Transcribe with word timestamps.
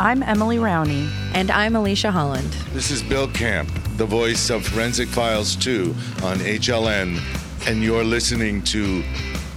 I'm 0.00 0.22
Emily 0.22 0.56
Rowney. 0.56 1.10
And 1.34 1.50
I'm 1.50 1.76
Alicia 1.76 2.10
Holland. 2.10 2.50
This 2.72 2.90
is 2.90 3.02
Bill 3.02 3.28
Camp, 3.28 3.68
the 3.98 4.06
voice 4.06 4.48
of 4.48 4.66
Forensic 4.66 5.08
Files 5.08 5.54
2 5.56 5.94
on 6.22 6.38
HLN, 6.38 7.20
and 7.68 7.82
you're 7.82 8.02
listening 8.02 8.62
to 8.62 9.04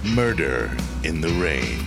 Murder 0.04 0.70
in 1.02 1.22
the 1.22 1.30
Rain. 1.40 1.78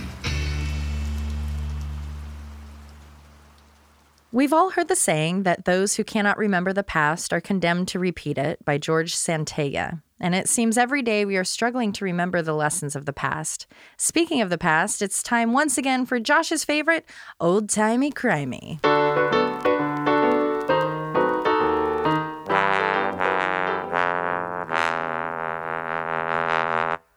We've 4.32 4.52
all 4.52 4.70
heard 4.70 4.88
the 4.88 4.96
saying 4.96 5.44
that 5.44 5.64
those 5.64 5.94
who 5.94 6.02
cannot 6.02 6.36
remember 6.36 6.72
the 6.72 6.82
past 6.82 7.32
are 7.32 7.40
condemned 7.40 7.86
to 7.88 8.00
repeat 8.00 8.38
it 8.38 8.64
by 8.64 8.76
George 8.76 9.14
Santayana. 9.14 10.02
And 10.20 10.34
it 10.34 10.48
seems 10.48 10.76
every 10.76 11.02
day 11.02 11.24
we 11.24 11.36
are 11.36 11.44
struggling 11.44 11.92
to 11.92 12.04
remember 12.04 12.42
the 12.42 12.54
lessons 12.54 12.96
of 12.96 13.06
the 13.06 13.12
past. 13.12 13.66
Speaking 13.96 14.40
of 14.40 14.50
the 14.50 14.58
past, 14.58 15.02
it's 15.02 15.22
time 15.22 15.52
once 15.52 15.78
again 15.78 16.06
for 16.06 16.18
Josh's 16.18 16.64
favorite, 16.64 17.04
old 17.40 17.68
timey 17.68 18.10
crimey. 18.10 18.97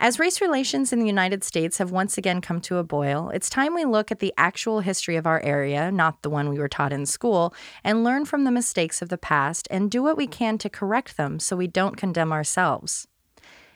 As 0.03 0.17
race 0.17 0.41
relations 0.41 0.91
in 0.91 0.97
the 0.97 1.05
United 1.05 1.43
States 1.43 1.77
have 1.77 1.91
once 1.91 2.17
again 2.17 2.41
come 2.41 2.59
to 2.61 2.77
a 2.77 2.83
boil, 2.83 3.29
it's 3.35 3.51
time 3.51 3.75
we 3.75 3.85
look 3.85 4.11
at 4.11 4.17
the 4.17 4.33
actual 4.35 4.79
history 4.79 5.15
of 5.15 5.27
our 5.27 5.39
area, 5.41 5.91
not 5.91 6.23
the 6.23 6.29
one 6.31 6.49
we 6.49 6.57
were 6.57 6.67
taught 6.67 6.91
in 6.91 7.05
school, 7.05 7.53
and 7.83 8.03
learn 8.03 8.25
from 8.25 8.43
the 8.43 8.49
mistakes 8.49 9.03
of 9.03 9.09
the 9.09 9.17
past 9.19 9.67
and 9.69 9.91
do 9.91 10.01
what 10.01 10.17
we 10.17 10.25
can 10.25 10.57
to 10.57 10.71
correct 10.71 11.17
them 11.17 11.37
so 11.37 11.55
we 11.55 11.67
don't 11.67 11.97
condemn 11.97 12.31
ourselves. 12.31 13.07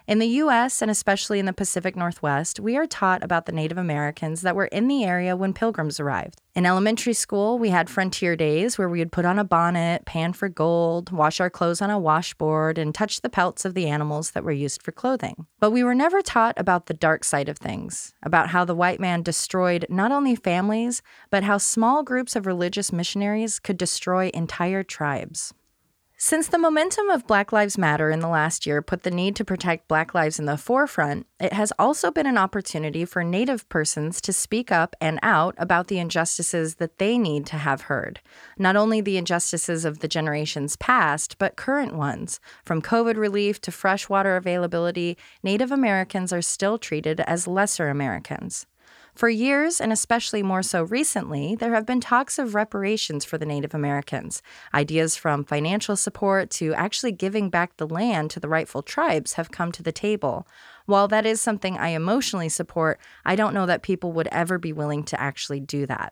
In 0.07 0.19
the 0.19 0.27
US, 0.27 0.83
and 0.83 0.91
especially 0.91 1.39
in 1.39 1.47
the 1.47 1.53
Pacific 1.53 1.95
Northwest, 1.95 2.59
we 2.59 2.77
are 2.77 2.85
taught 2.85 3.23
about 3.23 3.47
the 3.47 3.51
Native 3.51 3.79
Americans 3.79 4.41
that 4.41 4.55
were 4.55 4.67
in 4.67 4.87
the 4.87 5.03
area 5.03 5.35
when 5.35 5.51
pilgrims 5.51 5.99
arrived. 5.99 6.39
In 6.53 6.63
elementary 6.63 7.13
school, 7.13 7.57
we 7.57 7.69
had 7.69 7.89
frontier 7.89 8.35
days 8.35 8.77
where 8.77 8.87
we 8.87 8.99
would 8.99 9.11
put 9.11 9.25
on 9.25 9.39
a 9.39 9.43
bonnet, 9.43 10.05
pan 10.05 10.33
for 10.33 10.47
gold, 10.47 11.11
wash 11.11 11.39
our 11.39 11.49
clothes 11.49 11.81
on 11.81 11.89
a 11.89 11.97
washboard, 11.97 12.77
and 12.77 12.93
touch 12.93 13.21
the 13.21 13.31
pelts 13.31 13.65
of 13.65 13.73
the 13.73 13.87
animals 13.87 14.31
that 14.31 14.43
were 14.43 14.51
used 14.51 14.83
for 14.83 14.91
clothing. 14.91 15.47
But 15.59 15.71
we 15.71 15.83
were 15.83 15.95
never 15.95 16.21
taught 16.21 16.53
about 16.55 16.85
the 16.85 16.93
dark 16.93 17.23
side 17.23 17.49
of 17.49 17.57
things, 17.57 18.13
about 18.21 18.49
how 18.49 18.63
the 18.63 18.75
white 18.75 18.99
man 18.99 19.23
destroyed 19.23 19.87
not 19.89 20.11
only 20.11 20.35
families, 20.35 21.01
but 21.31 21.43
how 21.43 21.57
small 21.57 22.03
groups 22.03 22.35
of 22.35 22.45
religious 22.45 22.93
missionaries 22.93 23.59
could 23.59 23.77
destroy 23.77 24.29
entire 24.35 24.83
tribes. 24.83 25.51
Since 26.17 26.47
the 26.47 26.57
momentum 26.57 27.09
of 27.09 27.27
Black 27.27 27.51
Lives 27.51 27.77
Matter 27.77 28.09
in 28.09 28.21
the 28.21 28.29
last 28.29 28.65
year 28.65 28.81
put 28.81 29.03
the 29.03 29.11
need 29.11 29.35
to 29.35 29.43
protect 29.43 29.89
Black 29.89 30.13
lives 30.13 30.39
in 30.39 30.45
the 30.45 30.55
forefront, 30.55 31.27
it 31.41 31.51
has 31.51 31.73
also 31.77 32.09
been 32.09 32.25
an 32.25 32.37
opportunity 32.37 33.03
for 33.03 33.21
Native 33.21 33.67
persons 33.67 34.21
to 34.21 34.31
speak 34.31 34.71
up 34.71 34.95
and 35.01 35.19
out 35.21 35.55
about 35.57 35.87
the 35.87 35.99
injustices 35.99 36.75
that 36.75 36.99
they 36.99 37.17
need 37.17 37.45
to 37.47 37.57
have 37.57 37.81
heard. 37.81 38.21
Not 38.57 38.77
only 38.77 39.01
the 39.01 39.17
injustices 39.17 39.83
of 39.83 39.99
the 39.99 40.07
generations 40.07 40.77
past, 40.77 41.37
but 41.37 41.57
current 41.57 41.93
ones. 41.93 42.39
From 42.63 42.81
COVID 42.81 43.17
relief 43.17 43.59
to 43.61 43.71
fresh 43.71 44.07
water 44.07 44.37
availability, 44.37 45.17
Native 45.43 45.69
Americans 45.69 46.31
are 46.31 46.41
still 46.41 46.77
treated 46.77 47.19
as 47.19 47.45
lesser 47.45 47.89
Americans. 47.89 48.67
For 49.15 49.29
years, 49.29 49.79
and 49.79 49.93
especially 49.93 50.43
more 50.43 50.61
so 50.61 50.83
recently, 50.83 51.55
there 51.55 51.73
have 51.73 51.85
been 51.85 52.01
talks 52.01 52.37
of 52.37 52.53
reparations 52.53 53.23
for 53.23 53.37
the 53.37 53.45
Native 53.45 53.73
Americans. 53.73 54.41
Ideas 54.73 55.15
from 55.15 55.45
financial 55.45 55.95
support 55.95 56.49
to 56.51 56.73
actually 56.73 57.13
giving 57.13 57.49
back 57.49 57.77
the 57.77 57.87
land 57.87 58.29
to 58.31 58.41
the 58.41 58.49
rightful 58.49 58.83
tribes 58.83 59.33
have 59.33 59.51
come 59.51 59.71
to 59.71 59.81
the 59.81 59.93
table. 59.93 60.45
While 60.85 61.07
that 61.07 61.25
is 61.25 61.39
something 61.39 61.77
I 61.77 61.89
emotionally 61.89 62.49
support, 62.49 62.99
I 63.23 63.37
don't 63.37 63.53
know 63.53 63.65
that 63.65 63.83
people 63.83 64.11
would 64.11 64.27
ever 64.33 64.57
be 64.57 64.73
willing 64.73 65.05
to 65.05 65.21
actually 65.21 65.61
do 65.61 65.85
that. 65.85 66.11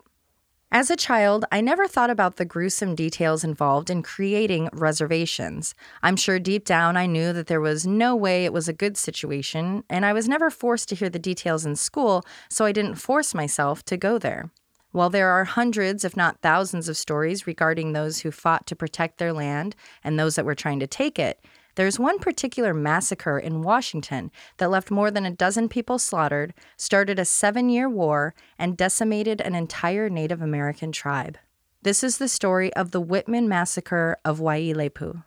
As 0.75 0.89
a 0.89 0.95
child, 0.95 1.45
I 1.51 1.61
never 1.61 1.87
thought 1.87 2.09
about 2.09 2.37
the 2.37 2.45
gruesome 2.45 2.95
details 2.95 3.43
involved 3.43 3.91
in 3.91 4.01
creating 4.01 4.69
reservations. 4.73 5.75
I'm 6.01 6.15
sure 6.15 6.39
deep 6.39 6.65
down 6.65 6.97
I 6.97 7.05
knew 7.05 7.31
that 7.31 7.45
there 7.45 7.61
was 7.61 7.85
no 7.85 8.15
way 8.15 8.43
it 8.43 8.51
was 8.51 8.67
a 8.67 8.73
good 8.73 8.97
situation, 8.97 9.83
and 9.87 10.03
I 10.03 10.13
was 10.13 10.27
never 10.27 10.49
forced 10.49 10.89
to 10.89 10.95
hear 10.95 11.11
the 11.11 11.19
details 11.19 11.63
in 11.63 11.75
school, 11.75 12.25
so 12.49 12.65
I 12.65 12.71
didn't 12.71 12.95
force 12.95 13.35
myself 13.35 13.85
to 13.85 13.97
go 13.97 14.17
there. 14.17 14.49
While 14.91 15.11
there 15.11 15.29
are 15.29 15.43
hundreds, 15.43 16.03
if 16.03 16.17
not 16.17 16.41
thousands, 16.41 16.89
of 16.89 16.97
stories 16.97 17.45
regarding 17.45 17.93
those 17.93 18.21
who 18.21 18.31
fought 18.31 18.65
to 18.65 18.75
protect 18.75 19.19
their 19.19 19.31
land 19.31 19.75
and 20.03 20.17
those 20.17 20.37
that 20.37 20.45
were 20.45 20.55
trying 20.55 20.79
to 20.79 20.87
take 20.87 21.19
it, 21.19 21.39
there's 21.75 21.99
one 21.99 22.19
particular 22.19 22.73
massacre 22.73 23.39
in 23.39 23.61
Washington 23.61 24.31
that 24.57 24.69
left 24.69 24.91
more 24.91 25.09
than 25.09 25.25
a 25.25 25.31
dozen 25.31 25.69
people 25.69 25.97
slaughtered, 25.97 26.53
started 26.77 27.19
a 27.19 27.25
seven 27.25 27.69
year 27.69 27.89
war, 27.89 28.35
and 28.59 28.77
decimated 28.77 29.41
an 29.41 29.55
entire 29.55 30.09
Native 30.09 30.41
American 30.41 30.91
tribe. 30.91 31.37
This 31.81 32.03
is 32.03 32.17
the 32.17 32.27
story 32.27 32.73
of 32.73 32.91
the 32.91 33.01
Whitman 33.01 33.49
Massacre 33.49 34.17
of 34.23 34.39
Waiilatpu. 34.39 35.23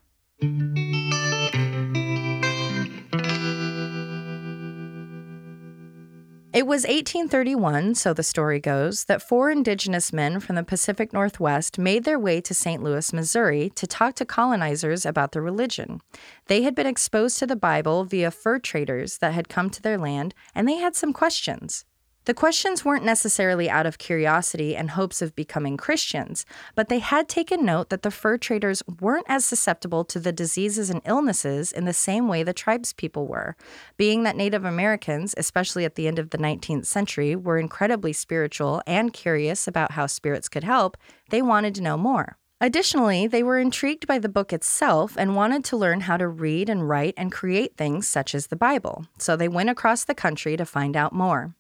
It 6.57 6.67
was 6.67 6.85
1831, 6.85 7.97
so 7.97 8.15
the 8.15 8.23
story 8.23 8.61
goes, 8.61 9.05
that 9.05 9.21
four 9.21 9.51
indigenous 9.51 10.11
men 10.11 10.41
from 10.41 10.57
the 10.57 10.63
Pacific 10.63 11.13
Northwest 11.13 11.79
made 11.79 12.05
their 12.05 12.19
way 12.19 12.41
to 12.41 12.55
St. 12.55 12.83
Louis, 12.83 13.13
Missouri 13.13 13.71
to 13.75 13.87
talk 13.87 14.15
to 14.15 14.25
colonizers 14.25 15.05
about 15.05 15.33
their 15.33 15.43
religion. 15.43 16.01
They 16.47 16.63
had 16.63 16.75
been 16.75 16.87
exposed 16.87 17.39
to 17.41 17.47
the 17.47 17.57
Bible 17.57 18.05
via 18.05 18.31
fur 18.31 18.59
traders 18.59 19.19
that 19.19 19.35
had 19.35 19.51
come 19.51 19.69
to 19.69 19.83
their 19.83 19.99
land, 19.99 20.35
and 20.55 20.67
they 20.67 20.77
had 20.77 20.97
some 20.97 21.13
questions. 21.13 21.85
The 22.27 22.35
questions 22.35 22.85
weren't 22.85 23.05
necessarily 23.05 23.71
out 23.71 23.87
of 23.87 23.99
curiosity 23.99 24.75
and 24.75 24.91
hopes 24.91 25.23
of 25.23 25.37
becoming 25.37 25.77
Christians, 25.77 26.45
but 26.75 26.89
they 26.89 26.99
had 26.99 27.29
taken 27.29 27.65
note 27.65 27.89
that 27.91 28.03
the 28.03 28.11
fur 28.11 28.37
traders 28.37 28.83
weren't 29.01 29.27
as 29.29 29.45
susceptible 29.45 30.05
to 30.07 30.19
the 30.19 30.33
diseases 30.33 30.91
and 30.91 31.01
illnesses 31.05 31.71
in 31.71 31.85
the 31.85 31.93
same 31.93 32.27
way 32.27 32.43
the 32.43 32.53
tribespeople 32.53 33.29
were. 33.29 33.55
Being 33.97 34.25
that 34.25 34.35
Native 34.35 34.65
Americans, 34.65 35.37
especially 35.37 35.85
at 35.85 35.95
the 35.95 36.09
end 36.09 36.19
of 36.19 36.31
the 36.31 36.39
19th 36.39 36.87
century, 36.87 37.37
were 37.37 37.59
incredibly 37.59 38.13
spiritual 38.13 38.83
and 38.89 39.13
curious 39.13 39.69
about 39.69 39.93
how 39.93 40.07
spirits 40.07 40.49
could 40.49 40.65
help, 40.65 40.97
they 41.31 41.43
wanted 41.43 41.77
to 41.77 41.83
know 41.83 41.97
more. 41.97 42.39
Additionally, 42.61 43.29
they 43.29 43.45
were 43.45 43.61
intrigued 43.61 44.09
by 44.09 44.19
the 44.19 44.29
book 44.29 44.53
itself 44.53 45.15
and 45.17 45.37
wanted 45.37 45.63
to 45.63 45.77
learn 45.77 46.01
how 46.01 46.17
to 46.17 46.27
read 46.27 46.69
and 46.69 46.89
write 46.89 47.15
and 47.17 47.31
create 47.31 47.77
things 47.77 48.09
such 48.09 48.35
as 48.35 48.49
the 48.49 48.57
Bible, 48.57 49.07
so 49.17 49.37
they 49.37 49.47
went 49.47 49.71
across 49.71 50.03
the 50.03 50.15
country 50.15 50.57
to 50.57 50.65
find 50.65 50.97
out 50.97 51.13
more. 51.13 51.55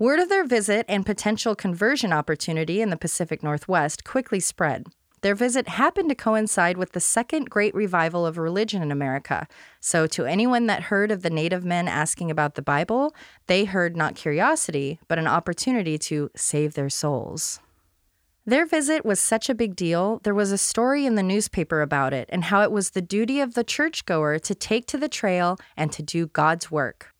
Word 0.00 0.20
of 0.20 0.28
their 0.28 0.44
visit 0.44 0.86
and 0.88 1.04
potential 1.04 1.56
conversion 1.56 2.12
opportunity 2.12 2.80
in 2.80 2.90
the 2.90 2.96
Pacific 2.96 3.42
Northwest 3.42 4.04
quickly 4.04 4.38
spread. 4.38 4.86
Their 5.22 5.34
visit 5.34 5.66
happened 5.66 6.08
to 6.10 6.14
coincide 6.14 6.76
with 6.76 6.92
the 6.92 7.00
second 7.00 7.50
great 7.50 7.74
revival 7.74 8.24
of 8.24 8.38
religion 8.38 8.80
in 8.80 8.92
America. 8.92 9.48
So, 9.80 10.06
to 10.06 10.24
anyone 10.24 10.66
that 10.66 10.84
heard 10.84 11.10
of 11.10 11.22
the 11.22 11.30
native 11.30 11.64
men 11.64 11.88
asking 11.88 12.30
about 12.30 12.54
the 12.54 12.62
Bible, 12.62 13.12
they 13.48 13.64
heard 13.64 13.96
not 13.96 14.14
curiosity, 14.14 15.00
but 15.08 15.18
an 15.18 15.26
opportunity 15.26 15.98
to 15.98 16.30
save 16.36 16.74
their 16.74 16.90
souls. 16.90 17.58
Their 18.46 18.66
visit 18.66 19.04
was 19.04 19.18
such 19.18 19.48
a 19.48 19.54
big 19.54 19.74
deal, 19.74 20.20
there 20.22 20.32
was 20.32 20.52
a 20.52 20.58
story 20.58 21.06
in 21.06 21.16
the 21.16 21.24
newspaper 21.24 21.82
about 21.82 22.12
it 22.12 22.28
and 22.32 22.44
how 22.44 22.62
it 22.62 22.70
was 22.70 22.90
the 22.90 23.02
duty 23.02 23.40
of 23.40 23.54
the 23.54 23.64
churchgoer 23.64 24.38
to 24.38 24.54
take 24.54 24.86
to 24.86 24.96
the 24.96 25.08
trail 25.08 25.58
and 25.76 25.90
to 25.90 26.04
do 26.04 26.28
God's 26.28 26.70
work. 26.70 27.16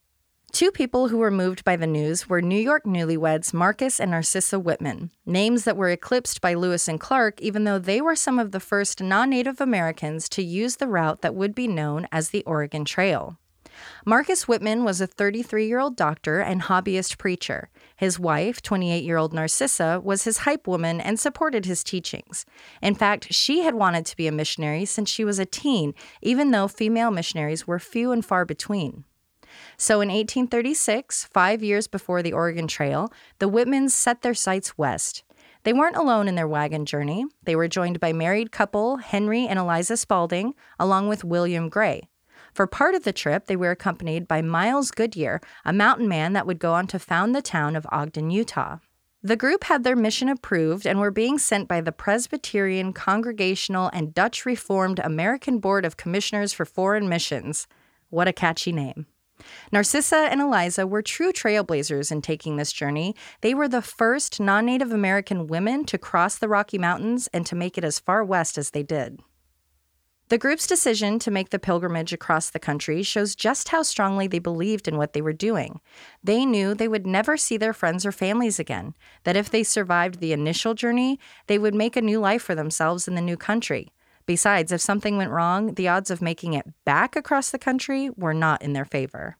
Two 0.51 0.71
people 0.71 1.09
who 1.09 1.17
were 1.19 1.31
moved 1.31 1.63
by 1.63 1.75
the 1.75 1.87
news 1.87 2.27
were 2.27 2.41
New 2.41 2.59
York 2.59 2.83
newlyweds 2.83 3.53
Marcus 3.53 3.99
and 3.99 4.11
Narcissa 4.11 4.59
Whitman, 4.59 5.11
names 5.25 5.63
that 5.63 5.77
were 5.77 5.89
eclipsed 5.89 6.41
by 6.41 6.55
Lewis 6.55 6.87
and 6.87 6.99
Clark, 6.99 7.39
even 7.39 7.65
though 7.65 7.77
they 7.77 8.01
were 8.01 8.15
some 8.15 8.39
of 8.39 8.51
the 8.51 8.59
first 8.59 9.01
non 9.01 9.29
Native 9.29 9.61
Americans 9.61 10.27
to 10.29 10.43
use 10.43 10.77
the 10.77 10.87
route 10.87 11.21
that 11.21 11.35
would 11.35 11.53
be 11.53 11.67
known 11.67 12.07
as 12.11 12.29
the 12.29 12.43
Oregon 12.45 12.83
Trail. 12.83 13.37
Marcus 14.05 14.47
Whitman 14.47 14.83
was 14.83 14.99
a 14.99 15.07
33 15.07 15.67
year 15.67 15.79
old 15.79 15.95
doctor 15.95 16.39
and 16.39 16.63
hobbyist 16.63 17.17
preacher. 17.17 17.69
His 17.95 18.19
wife, 18.19 18.61
28 18.61 19.03
year 19.03 19.17
old 19.17 19.33
Narcissa, 19.33 20.01
was 20.03 20.23
his 20.23 20.39
hype 20.39 20.67
woman 20.67 20.99
and 20.99 21.19
supported 21.19 21.65
his 21.65 21.83
teachings. 21.83 22.45
In 22.81 22.95
fact, 22.95 23.33
she 23.33 23.61
had 23.61 23.75
wanted 23.75 24.05
to 24.07 24.17
be 24.17 24.27
a 24.27 24.31
missionary 24.31 24.85
since 24.85 25.09
she 25.09 25.23
was 25.23 25.39
a 25.39 25.45
teen, 25.45 25.93
even 26.21 26.51
though 26.51 26.67
female 26.67 27.11
missionaries 27.11 27.67
were 27.67 27.79
few 27.79 28.11
and 28.11 28.25
far 28.25 28.45
between. 28.45 29.05
So 29.77 30.01
in 30.01 30.09
1836, 30.09 31.25
five 31.25 31.63
years 31.63 31.87
before 31.87 32.21
the 32.21 32.33
Oregon 32.33 32.67
Trail, 32.67 33.11
the 33.39 33.49
Whitmans 33.49 33.91
set 33.91 34.21
their 34.21 34.33
sights 34.33 34.77
west. 34.77 35.23
They 35.63 35.73
weren't 35.73 35.97
alone 35.97 36.27
in 36.27 36.35
their 36.35 36.47
wagon 36.47 36.85
journey. 36.85 37.25
They 37.43 37.55
were 37.55 37.67
joined 37.67 37.99
by 37.99 38.13
married 38.13 38.51
couple 38.51 38.97
Henry 38.97 39.45
and 39.45 39.59
Eliza 39.59 39.97
Spalding, 39.97 40.53
along 40.79 41.09
with 41.09 41.23
William 41.23 41.69
Gray. 41.69 42.07
For 42.53 42.65
part 42.65 42.95
of 42.95 43.03
the 43.03 43.13
trip, 43.13 43.45
they 43.45 43.55
were 43.55 43.71
accompanied 43.71 44.27
by 44.27 44.41
Miles 44.41 44.91
Goodyear, 44.91 45.41
a 45.65 45.73
mountain 45.73 46.07
man 46.07 46.33
that 46.33 46.47
would 46.47 46.59
go 46.59 46.73
on 46.73 46.87
to 46.87 46.99
found 46.99 47.35
the 47.35 47.41
town 47.41 47.75
of 47.75 47.85
Ogden, 47.91 48.31
Utah. 48.31 48.77
The 49.21 49.35
group 49.35 49.65
had 49.65 49.83
their 49.83 49.97
mission 49.97 50.29
approved 50.29 50.87
and 50.87 50.97
were 50.97 51.11
being 51.11 51.37
sent 51.37 51.67
by 51.67 51.81
the 51.81 51.91
Presbyterian, 51.91 52.93
Congregational, 52.93 53.89
and 53.91 54.13
Dutch 54.13 54.45
Reformed 54.45 54.99
American 54.99 55.59
Board 55.59 55.83
of 55.83 55.97
Commissioners 55.97 56.53
for 56.53 56.63
Foreign 56.63 57.09
Missions. 57.09 57.67
What 58.09 58.29
a 58.29 58.33
catchy 58.33 58.71
name. 58.71 59.07
Narcissa 59.71 60.27
and 60.31 60.41
Eliza 60.41 60.85
were 60.87 61.01
true 61.01 61.31
trailblazers 61.31 62.11
in 62.11 62.21
taking 62.21 62.55
this 62.57 62.71
journey. 62.71 63.15
They 63.41 63.53
were 63.53 63.67
the 63.67 63.81
first 63.81 64.39
non 64.39 64.65
Native 64.65 64.91
American 64.91 65.47
women 65.47 65.85
to 65.85 65.97
cross 65.97 66.37
the 66.37 66.47
Rocky 66.47 66.77
Mountains 66.77 67.27
and 67.33 67.45
to 67.45 67.55
make 67.55 67.77
it 67.77 67.83
as 67.83 67.99
far 67.99 68.23
west 68.23 68.57
as 68.57 68.71
they 68.71 68.83
did. 68.83 69.19
The 70.29 70.37
group's 70.37 70.67
decision 70.67 71.17
to 71.19 71.31
make 71.31 71.49
the 71.49 71.57
pilgrimage 71.57 72.13
across 72.13 72.51
the 72.51 72.59
country 72.59 73.01
shows 73.01 73.35
just 73.35 73.69
how 73.69 73.81
strongly 73.81 74.27
they 74.27 74.37
believed 74.37 74.87
in 74.87 74.95
what 74.95 75.13
they 75.13 75.21
were 75.21 75.33
doing. 75.33 75.81
They 76.23 76.45
knew 76.45 76.75
they 76.75 76.87
would 76.87 77.07
never 77.07 77.35
see 77.35 77.57
their 77.57 77.73
friends 77.73 78.05
or 78.05 78.11
families 78.11 78.59
again, 78.59 78.93
that 79.23 79.35
if 79.35 79.49
they 79.49 79.63
survived 79.63 80.19
the 80.19 80.31
initial 80.31 80.75
journey, 80.75 81.19
they 81.47 81.57
would 81.57 81.73
make 81.73 81.95
a 81.95 82.01
new 82.01 82.19
life 82.19 82.43
for 82.43 82.53
themselves 82.53 83.07
in 83.07 83.15
the 83.15 83.21
new 83.21 83.37
country. 83.37 83.91
Besides, 84.27 84.71
if 84.71 84.81
something 84.81 85.17
went 85.17 85.31
wrong, 85.31 85.73
the 85.73 85.87
odds 85.87 86.11
of 86.11 86.21
making 86.21 86.53
it 86.53 86.67
back 86.85 87.15
across 87.15 87.49
the 87.49 87.57
country 87.57 88.11
were 88.15 88.35
not 88.35 88.61
in 88.61 88.73
their 88.73 88.85
favor. 88.85 89.38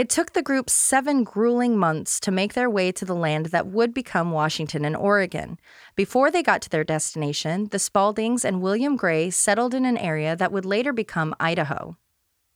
It 0.00 0.08
took 0.08 0.32
the 0.32 0.40
group 0.40 0.70
seven 0.70 1.24
grueling 1.24 1.76
months 1.76 2.20
to 2.20 2.30
make 2.30 2.54
their 2.54 2.70
way 2.70 2.90
to 2.90 3.04
the 3.04 3.14
land 3.14 3.46
that 3.52 3.66
would 3.66 3.92
become 3.92 4.30
Washington 4.30 4.86
and 4.86 4.96
Oregon. 4.96 5.60
Before 5.94 6.30
they 6.30 6.42
got 6.42 6.62
to 6.62 6.70
their 6.70 6.84
destination, 6.84 7.68
the 7.70 7.76
Spaldings 7.76 8.42
and 8.42 8.62
William 8.62 8.96
Gray 8.96 9.28
settled 9.28 9.74
in 9.74 9.84
an 9.84 9.98
area 9.98 10.34
that 10.34 10.52
would 10.52 10.64
later 10.64 10.94
become 10.94 11.34
Idaho. 11.38 11.98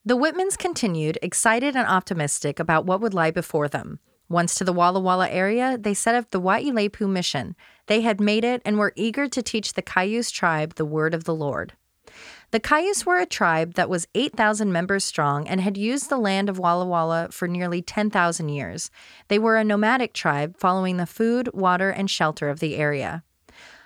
The 0.06 0.17
Whitmans 0.17 0.56
continued, 0.56 1.19
excited 1.20 1.76
and 1.76 1.87
optimistic 1.87 2.58
about 2.58 2.87
what 2.87 3.02
would 3.02 3.12
lie 3.12 3.31
before 3.31 3.69
them. 3.69 3.99
Once 4.31 4.55
to 4.55 4.64
the 4.64 4.73
Walla 4.73 5.00
Walla 5.00 5.29
area, 5.29 5.76
they 5.76 5.93
set 5.93 6.14
up 6.14 6.31
the 6.31 6.41
Waiilatpu 6.41 7.06
mission. 7.06 7.56
They 7.88 8.00
had 8.00 8.23
made 8.23 8.44
it 8.44 8.62
and 8.64 8.79
were 8.79 8.94
eager 8.96 9.29
to 9.29 9.43
teach 9.43 9.75
the 9.75 9.82
Cayuse 9.82 10.31
tribe 10.31 10.76
the 10.76 10.87
word 10.87 11.12
of 11.12 11.25
the 11.25 11.35
Lord. 11.35 11.75
The 12.50 12.61
Cayuse 12.61 13.05
were 13.05 13.19
a 13.19 13.26
tribe 13.26 13.75
that 13.75 13.88
was 13.88 14.06
8,000 14.14 14.73
members 14.73 15.05
strong 15.05 15.49
and 15.49 15.61
had 15.61 15.76
used 15.76 16.08
the 16.08 16.19
land 16.19 16.49
of 16.49 16.58
Walla 16.58 16.87
Walla 16.87 17.29
for 17.31 17.49
nearly 17.49 17.82
10,000 17.82 18.49
years. 18.49 18.91
They 19.29 19.38
were 19.38 19.56
a 19.56 19.64
nomadic 19.64 20.12
tribe 20.12 20.56
following 20.56 20.96
the 20.96 21.06
food, 21.06 21.50
water, 21.52 21.91
and 21.91 22.11
shelter 22.11 22.49
of 22.49 22.61
the 22.61 22.76
area. 22.76 23.25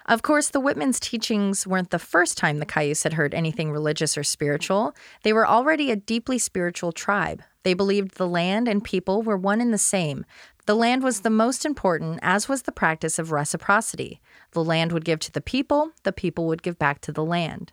Of 0.09 0.23
course, 0.23 0.49
the 0.49 0.61
Whitmans' 0.61 0.99
teachings 0.99 1.67
weren't 1.67 1.91
the 1.91 1.99
first 1.99 2.39
time 2.39 2.59
the 2.59 2.67
Cayuse 2.67 3.03
had 3.03 3.13
heard 3.13 3.35
anything 3.35 3.71
religious 3.71 4.17
or 4.17 4.25
spiritual. 4.25 4.95
They 5.23 5.35
were 5.35 5.47
already 5.47 5.91
a 5.91 5.97
deeply 5.97 6.39
spiritual 6.39 6.93
tribe. 6.93 7.43
They 7.63 7.75
believed 7.75 8.17
the 8.17 8.27
land 8.27 8.69
and 8.69 8.83
people 8.83 9.21
were 9.21 9.37
one 9.37 9.61
and 9.61 9.73
the 9.73 9.77
same. 9.77 10.25
The 10.65 10.75
land 10.75 11.03
was 11.03 11.21
the 11.21 11.31
most 11.31 11.67
important, 11.67 12.21
as 12.23 12.49
was 12.49 12.63
the 12.63 12.73
practice 12.73 13.19
of 13.19 13.33
reciprocity. 13.33 14.23
The 14.53 14.65
land 14.65 14.93
would 14.93 15.05
give 15.05 15.19
to 15.21 15.33
the 15.33 15.43
people, 15.43 15.93
the 16.05 16.13
people 16.13 16.47
would 16.47 16.63
give 16.63 16.79
back 16.79 17.03
to 17.03 17.13
the 17.13 17.25
land. 17.25 17.73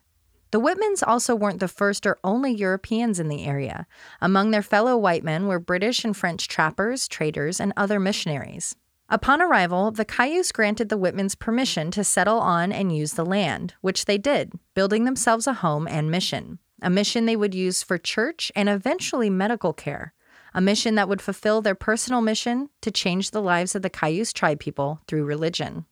The 0.52 0.62
Whitmans 0.62 1.04
also 1.06 1.36
weren't 1.36 1.60
the 1.60 1.68
first 1.68 2.06
or 2.06 2.18
only 2.24 2.54
Europeans 2.54 3.20
in 3.20 3.28
the 3.28 3.46
area. 3.46 3.88
Among 4.22 4.52
their 4.52 4.62
fellow 4.62 4.96
white 4.96 5.24
men 5.24 5.48
were 5.48 5.60
British 5.60 6.06
and 6.06 6.16
French 6.16 6.48
trappers, 6.48 7.08
traders, 7.08 7.60
and 7.60 7.74
other 7.76 8.00
missionaries. 8.00 8.76
Upon 9.10 9.42
arrival, 9.42 9.92
the 9.92 10.06
Cayuse 10.06 10.52
granted 10.52 10.90
the 10.90 10.98
Whitmans 10.98 11.38
permission 11.38 11.92
to 11.92 12.04
settle 12.04 12.40
on 12.40 12.72
and 12.72 12.96
use 12.96 13.14
the 13.14 13.26
land, 13.26 13.76
which 13.82 14.06
they 14.06 14.18
did, 14.18 14.54
building 14.74 15.06
themselves 15.06 15.46
a 15.46 15.54
home 15.54 15.88
and 15.88 16.10
mission. 16.10 16.60
A 16.82 16.90
mission 16.90 17.26
they 17.26 17.36
would 17.36 17.54
use 17.54 17.84
for 17.84 17.98
church 17.98 18.52
and 18.56 18.68
eventually 18.68 19.30
medical 19.30 19.74
care. 19.74 20.14
A 20.56 20.62
mission 20.62 20.96
that 20.96 21.08
would 21.08 21.22
fulfill 21.22 21.62
their 21.62 21.76
personal 21.76 22.22
mission 22.22 22.70
to 22.82 22.90
change 22.90 23.32
the 23.32 23.42
lives 23.42 23.76
of 23.76 23.82
the 23.82 23.90
Cayuse 23.90 24.34
tribe 24.34 24.60
people 24.60 25.02
through 25.08 25.26
religion. 25.26 25.86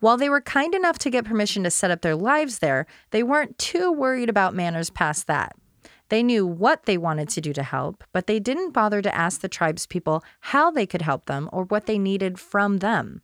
While 0.00 0.16
they 0.16 0.30
were 0.30 0.40
kind 0.40 0.74
enough 0.74 0.98
to 1.00 1.10
get 1.10 1.26
permission 1.26 1.62
to 1.64 1.70
set 1.70 1.90
up 1.90 2.00
their 2.00 2.16
lives 2.16 2.58
there, 2.58 2.86
they 3.10 3.22
weren't 3.22 3.58
too 3.58 3.92
worried 3.92 4.30
about 4.30 4.54
manners 4.54 4.88
past 4.88 5.26
that. 5.26 5.54
They 6.08 6.22
knew 6.22 6.46
what 6.46 6.86
they 6.86 6.96
wanted 6.96 7.28
to 7.30 7.40
do 7.40 7.52
to 7.52 7.62
help, 7.62 8.02
but 8.12 8.26
they 8.26 8.40
didn't 8.40 8.72
bother 8.72 9.02
to 9.02 9.14
ask 9.14 9.40
the 9.42 9.48
tribe's 9.48 9.86
people 9.86 10.24
how 10.40 10.70
they 10.70 10.86
could 10.86 11.02
help 11.02 11.26
them 11.26 11.48
or 11.52 11.64
what 11.64 11.86
they 11.86 11.98
needed 11.98 12.40
from 12.40 12.78
them. 12.78 13.20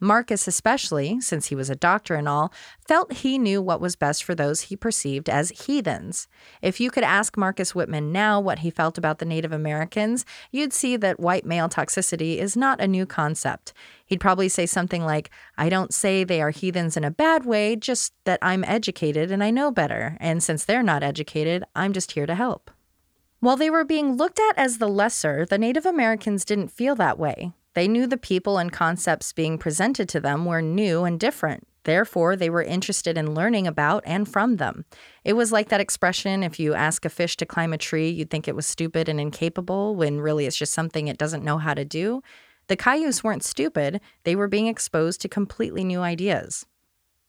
Marcus, 0.00 0.46
especially, 0.48 1.20
since 1.20 1.46
he 1.46 1.54
was 1.54 1.70
a 1.70 1.76
doctor 1.76 2.14
and 2.14 2.28
all, 2.28 2.52
felt 2.86 3.12
he 3.12 3.38
knew 3.38 3.62
what 3.62 3.80
was 3.80 3.96
best 3.96 4.24
for 4.24 4.34
those 4.34 4.62
he 4.62 4.76
perceived 4.76 5.28
as 5.28 5.50
heathens. 5.50 6.28
If 6.62 6.80
you 6.80 6.90
could 6.90 7.04
ask 7.04 7.36
Marcus 7.36 7.74
Whitman 7.74 8.12
now 8.12 8.40
what 8.40 8.60
he 8.60 8.70
felt 8.70 8.98
about 8.98 9.18
the 9.18 9.24
Native 9.24 9.52
Americans, 9.52 10.24
you'd 10.50 10.72
see 10.72 10.96
that 10.96 11.20
white 11.20 11.44
male 11.44 11.68
toxicity 11.68 12.38
is 12.38 12.56
not 12.56 12.80
a 12.80 12.88
new 12.88 13.06
concept. 13.06 13.72
He'd 14.06 14.20
probably 14.20 14.48
say 14.48 14.66
something 14.66 15.04
like, 15.04 15.30
I 15.56 15.68
don't 15.68 15.94
say 15.94 16.24
they 16.24 16.42
are 16.42 16.50
heathens 16.50 16.96
in 16.96 17.04
a 17.04 17.10
bad 17.10 17.44
way, 17.44 17.76
just 17.76 18.12
that 18.24 18.38
I'm 18.42 18.64
educated 18.64 19.30
and 19.30 19.42
I 19.42 19.50
know 19.50 19.70
better. 19.70 20.16
And 20.20 20.42
since 20.42 20.64
they're 20.64 20.82
not 20.82 21.02
educated, 21.02 21.64
I'm 21.74 21.92
just 21.92 22.12
here 22.12 22.26
to 22.26 22.34
help. 22.34 22.70
While 23.40 23.56
they 23.56 23.68
were 23.68 23.84
being 23.84 24.16
looked 24.16 24.40
at 24.40 24.56
as 24.56 24.78
the 24.78 24.88
lesser, 24.88 25.44
the 25.44 25.58
Native 25.58 25.84
Americans 25.84 26.46
didn't 26.46 26.68
feel 26.68 26.94
that 26.96 27.18
way. 27.18 27.52
They 27.74 27.88
knew 27.88 28.06
the 28.06 28.16
people 28.16 28.58
and 28.58 28.72
concepts 28.72 29.32
being 29.32 29.58
presented 29.58 30.08
to 30.10 30.20
them 30.20 30.44
were 30.44 30.62
new 30.62 31.04
and 31.04 31.18
different. 31.18 31.66
Therefore, 31.84 32.34
they 32.34 32.48
were 32.48 32.62
interested 32.62 33.18
in 33.18 33.34
learning 33.34 33.66
about 33.66 34.02
and 34.06 34.26
from 34.26 34.56
them. 34.56 34.86
It 35.22 35.34
was 35.34 35.52
like 35.52 35.68
that 35.68 35.80
expression 35.80 36.42
if 36.42 36.58
you 36.58 36.72
ask 36.72 37.04
a 37.04 37.10
fish 37.10 37.36
to 37.36 37.46
climb 37.46 37.72
a 37.72 37.78
tree, 37.78 38.08
you'd 38.08 38.30
think 38.30 38.48
it 38.48 38.56
was 38.56 38.66
stupid 38.66 39.08
and 39.08 39.20
incapable, 39.20 39.94
when 39.94 40.20
really 40.20 40.46
it's 40.46 40.56
just 40.56 40.72
something 40.72 41.08
it 41.08 41.18
doesn't 41.18 41.44
know 41.44 41.58
how 41.58 41.74
to 41.74 41.84
do. 41.84 42.22
The 42.68 42.76
Cayuse 42.76 43.22
weren't 43.22 43.44
stupid, 43.44 44.00
they 44.22 44.34
were 44.34 44.48
being 44.48 44.66
exposed 44.66 45.20
to 45.20 45.28
completely 45.28 45.84
new 45.84 46.00
ideas. 46.00 46.64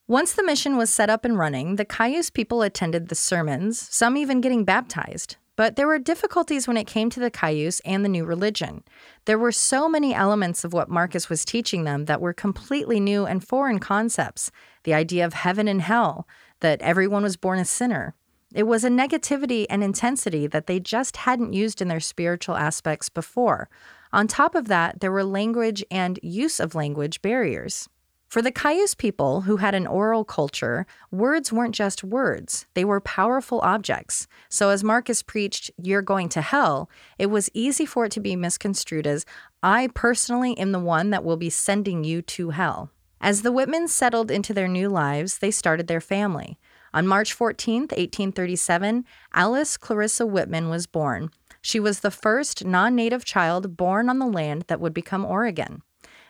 Once 0.07 0.33
the 0.33 0.43
mission 0.43 0.77
was 0.77 0.93
set 0.93 1.09
up 1.09 1.25
and 1.25 1.37
running, 1.37 1.75
the 1.75 1.83
Cayuse 1.83 2.29
people 2.29 2.61
attended 2.61 3.09
the 3.09 3.15
sermons, 3.15 3.81
some 3.91 4.15
even 4.15 4.39
getting 4.39 4.63
baptized. 4.63 5.35
But 5.55 5.75
there 5.75 5.87
were 5.87 5.99
difficulties 5.99 6.67
when 6.67 6.77
it 6.77 6.87
came 6.87 7.09
to 7.11 7.19
the 7.19 7.31
Cayuse 7.31 7.79
and 7.81 8.03
the 8.03 8.09
new 8.09 8.25
religion. 8.25 8.83
There 9.25 9.39
were 9.39 9.51
so 9.51 9.87
many 9.87 10.13
elements 10.13 10.63
of 10.63 10.73
what 10.73 10.89
Marcus 10.89 11.29
was 11.29 11.45
teaching 11.45 11.85
them 11.85 12.05
that 12.05 12.21
were 12.21 12.33
completely 12.33 12.99
new 12.99 13.25
and 13.25 13.45
foreign 13.45 13.79
concepts 13.79 14.51
the 14.83 14.93
idea 14.93 15.25
of 15.25 15.33
heaven 15.33 15.67
and 15.67 15.81
hell, 15.81 16.27
that 16.59 16.81
everyone 16.81 17.23
was 17.23 17.37
born 17.37 17.59
a 17.59 17.65
sinner. 17.65 18.15
It 18.53 18.63
was 18.63 18.83
a 18.83 18.89
negativity 18.89 19.65
and 19.69 19.83
intensity 19.83 20.47
that 20.47 20.67
they 20.67 20.79
just 20.79 21.17
hadn't 21.17 21.53
used 21.53 21.81
in 21.81 21.87
their 21.87 21.99
spiritual 21.99 22.55
aspects 22.55 23.09
before. 23.09 23.69
On 24.13 24.27
top 24.27 24.55
of 24.55 24.67
that, 24.67 25.01
there 25.01 25.11
were 25.11 25.23
language 25.23 25.83
and 25.91 26.19
use 26.23 26.59
of 26.59 26.75
language 26.75 27.21
barriers. 27.21 27.89
For 28.35 28.41
the 28.41 28.51
Cayuse 28.51 28.95
people 28.95 29.43
who 29.43 29.55
had 29.55 29.73
an 29.73 29.87
oral 29.87 30.25
culture, 30.25 30.85
words 31.09 31.53
weren't 31.53 31.73
just 31.73 32.03
words, 32.03 32.65
they 32.73 32.83
were 32.83 32.99
powerful 32.99 33.61
objects. 33.61 34.27
So, 34.49 34.71
as 34.71 34.83
Marcus 34.83 35.23
preached, 35.23 35.71
You're 35.77 36.01
going 36.01 36.27
to 36.27 36.41
hell, 36.41 36.89
it 37.17 37.27
was 37.27 37.49
easy 37.53 37.85
for 37.85 38.03
it 38.03 38.11
to 38.11 38.19
be 38.19 38.35
misconstrued 38.35 39.07
as, 39.07 39.25
I 39.63 39.87
personally 39.93 40.57
am 40.57 40.73
the 40.73 40.79
one 40.79 41.11
that 41.11 41.23
will 41.23 41.37
be 41.37 41.49
sending 41.49 42.03
you 42.03 42.21
to 42.23 42.49
hell. 42.49 42.89
As 43.21 43.41
the 43.41 43.53
Whitmans 43.53 43.91
settled 43.91 44.29
into 44.29 44.53
their 44.53 44.67
new 44.67 44.89
lives, 44.89 45.37
they 45.37 45.49
started 45.49 45.87
their 45.87 46.01
family. 46.01 46.59
On 46.93 47.07
March 47.07 47.31
14, 47.31 47.83
1837, 47.83 49.05
Alice 49.33 49.77
Clarissa 49.77 50.25
Whitman 50.25 50.67
was 50.67 50.87
born. 50.87 51.29
She 51.61 51.79
was 51.79 52.01
the 52.01 52.11
first 52.11 52.65
non 52.65 52.95
native 52.95 53.23
child 53.23 53.77
born 53.77 54.09
on 54.09 54.19
the 54.19 54.25
land 54.25 54.65
that 54.67 54.81
would 54.81 54.93
become 54.93 55.23
Oregon. 55.23 55.83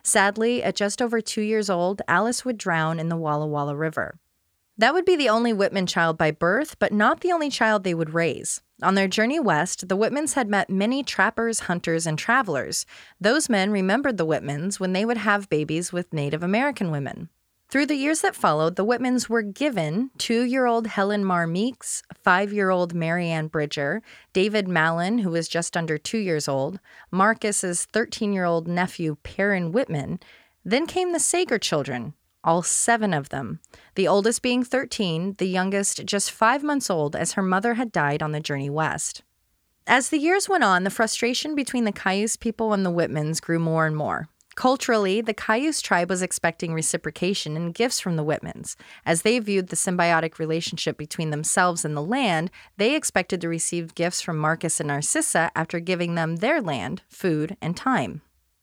Sadly, 0.06 0.62
at 0.62 0.76
just 0.76 1.02
over 1.02 1.20
two 1.20 1.42
years 1.42 1.68
old, 1.68 2.04
Alice 2.08 2.46
would 2.46 2.60
drown 2.60 3.00
in 3.00 3.10
the 3.10 3.16
Walla 3.16 3.48
Walla 3.48 3.76
River. 3.76 4.20
That 4.78 4.94
would 4.94 5.04
be 5.04 5.16
the 5.16 5.30
only 5.30 5.52
Whitman 5.52 5.88
child 5.88 6.16
by 6.16 6.30
birth, 6.30 6.78
but 6.78 6.94
not 6.94 7.22
the 7.22 7.32
only 7.32 7.50
child 7.50 7.84
they 7.84 7.96
would 7.96 8.14
raise. 8.14 8.62
On 8.84 8.94
their 8.94 9.08
journey 9.08 9.40
west, 9.40 9.88
the 9.90 9.98
Whitmans 9.98 10.36
had 10.36 10.48
met 10.48 10.70
many 10.70 11.02
trappers, 11.02 11.62
hunters, 11.62 12.06
and 12.06 12.20
travelers. 12.20 12.86
Those 13.20 13.50
men 13.50 13.72
remembered 13.72 14.18
the 14.18 14.28
Whitmans 14.28 14.80
when 14.80 14.94
they 14.94 15.06
would 15.06 15.18
have 15.18 15.50
babies 15.50 15.92
with 15.92 16.14
Native 16.14 16.44
American 16.44 16.92
women. 16.92 17.30
Through 17.68 17.88
the 17.88 17.96
years 17.96 18.22
that 18.22 18.36
followed, 18.36 18.76
the 18.76 18.86
Whitmans 18.86 19.28
were 19.28 19.42
given 19.42 20.12
two 20.18 20.44
year 20.44 20.66
old 20.66 20.88
Helen 20.88 21.26
Mar 21.26 21.48
Meeks, 21.48 22.04
five 22.24 22.54
year 22.54 22.70
old 22.70 22.94
Marianne 22.94 23.48
Bridger, 23.48 24.02
David 24.34 24.68
Malin, 24.68 25.20
who 25.20 25.32
was 25.32 25.48
just 25.48 25.76
under 25.76 25.98
two 25.98 26.20
years 26.20 26.48
old, 26.48 26.80
Marcus's 27.12 27.86
13 27.86 28.34
year 28.34 28.46
old 28.46 28.68
nephew, 28.68 29.18
Perrin 29.24 29.72
Whitman. 29.72 30.20
Then 30.64 30.86
came 30.86 31.12
the 31.12 31.20
Sager 31.20 31.58
children, 31.58 32.14
all 32.44 32.62
seven 32.62 33.14
of 33.14 33.30
them, 33.30 33.60
the 33.96 34.08
oldest 34.08 34.42
being 34.42 34.64
13, 34.64 35.36
the 35.40 35.48
youngest 35.48 36.06
just 36.06 36.32
five 36.32 36.64
months 36.64 36.90
old, 36.90 37.16
as 37.16 37.34
her 37.34 37.42
mother 37.42 37.74
had 37.74 37.92
died 37.92 38.22
on 38.22 38.32
the 38.32 38.40
journey 38.40 38.70
west. 38.70 39.24
As 39.88 40.10
the 40.10 40.18
years 40.18 40.48
went 40.48 40.64
on, 40.64 40.84
the 40.84 40.90
frustration 40.90 41.56
between 41.56 41.84
the 41.84 41.92
Cayuse 41.92 42.36
people 42.36 42.74
and 42.74 42.86
the 42.86 42.92
Whitmans 42.92 43.42
grew 43.42 43.60
more 43.60 43.86
and 43.86 43.98
more. 43.98 44.30
Culturally, 44.56 45.20
the 45.20 45.34
Cayuse 45.34 45.82
tribe 45.82 46.10
was 46.10 46.22
expecting 46.22 46.74
reciprocation 46.74 47.58
and 47.58 47.74
gifts 47.74 48.00
from 48.00 48.16
the 48.16 48.24
Whitmans. 48.24 48.78
As 49.06 49.22
they 49.22 49.38
viewed 49.40 49.68
the 49.68 49.76
symbiotic 49.76 50.40
relationship 50.40 50.98
between 50.98 51.30
themselves 51.30 51.84
and 51.84 51.96
the 51.96 52.02
land, 52.02 52.50
they 52.78 52.96
expected 52.96 53.42
to 53.42 53.50
receive 53.50 53.96
gifts 53.96 54.22
from 54.22 54.38
Marcus 54.38 54.80
and 54.80 54.88
Narcissa 54.88 55.52
after 55.56 55.82
giving 55.82 56.16
them 56.16 56.38
their 56.38 56.62
land, 56.62 57.02
food, 57.10 57.58
and 57.62 57.76
time. 57.76 58.22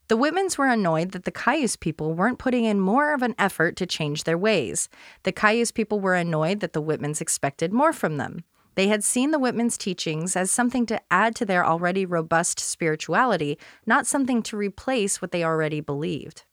The 0.09 0.17
Whitmans 0.17 0.57
were 0.57 0.67
annoyed 0.67 1.13
that 1.13 1.25
the 1.25 1.31
Cayuse 1.31 1.77
people 1.77 2.15
weren't 2.15 2.39
putting 2.39 2.65
in 2.65 2.81
more 2.81 3.13
of 3.13 3.23
an 3.23 3.35
effort 3.39 3.77
to 3.77 3.87
change 3.87 4.25
their 4.25 4.39
ways. 4.39 4.89
The 5.25 5.33
Cayuse 5.33 5.73
people 5.73 6.01
were 6.01 6.15
annoyed 6.15 6.61
that 6.61 6.73
the 6.73 6.83
Whitmans 6.83 7.21
expected 7.21 7.73
more 7.73 7.93
from 7.93 8.17
them. 8.17 8.45
They 8.75 8.89
had 8.89 9.05
seen 9.05 9.31
the 9.31 9.39
Whitman's 9.39 9.77
teachings 9.77 10.35
as 10.35 10.51
something 10.51 10.87
to 10.87 11.01
add 11.11 11.35
to 11.37 11.45
their 11.45 11.65
already 11.65 12.07
robust 12.07 12.59
spirituality, 12.59 13.59
not 13.87 14.07
something 14.07 14.43
to 14.45 14.57
replace 14.57 15.21
what 15.21 15.31
they 15.31 15.45
already 15.45 15.81
believed. 15.81 16.45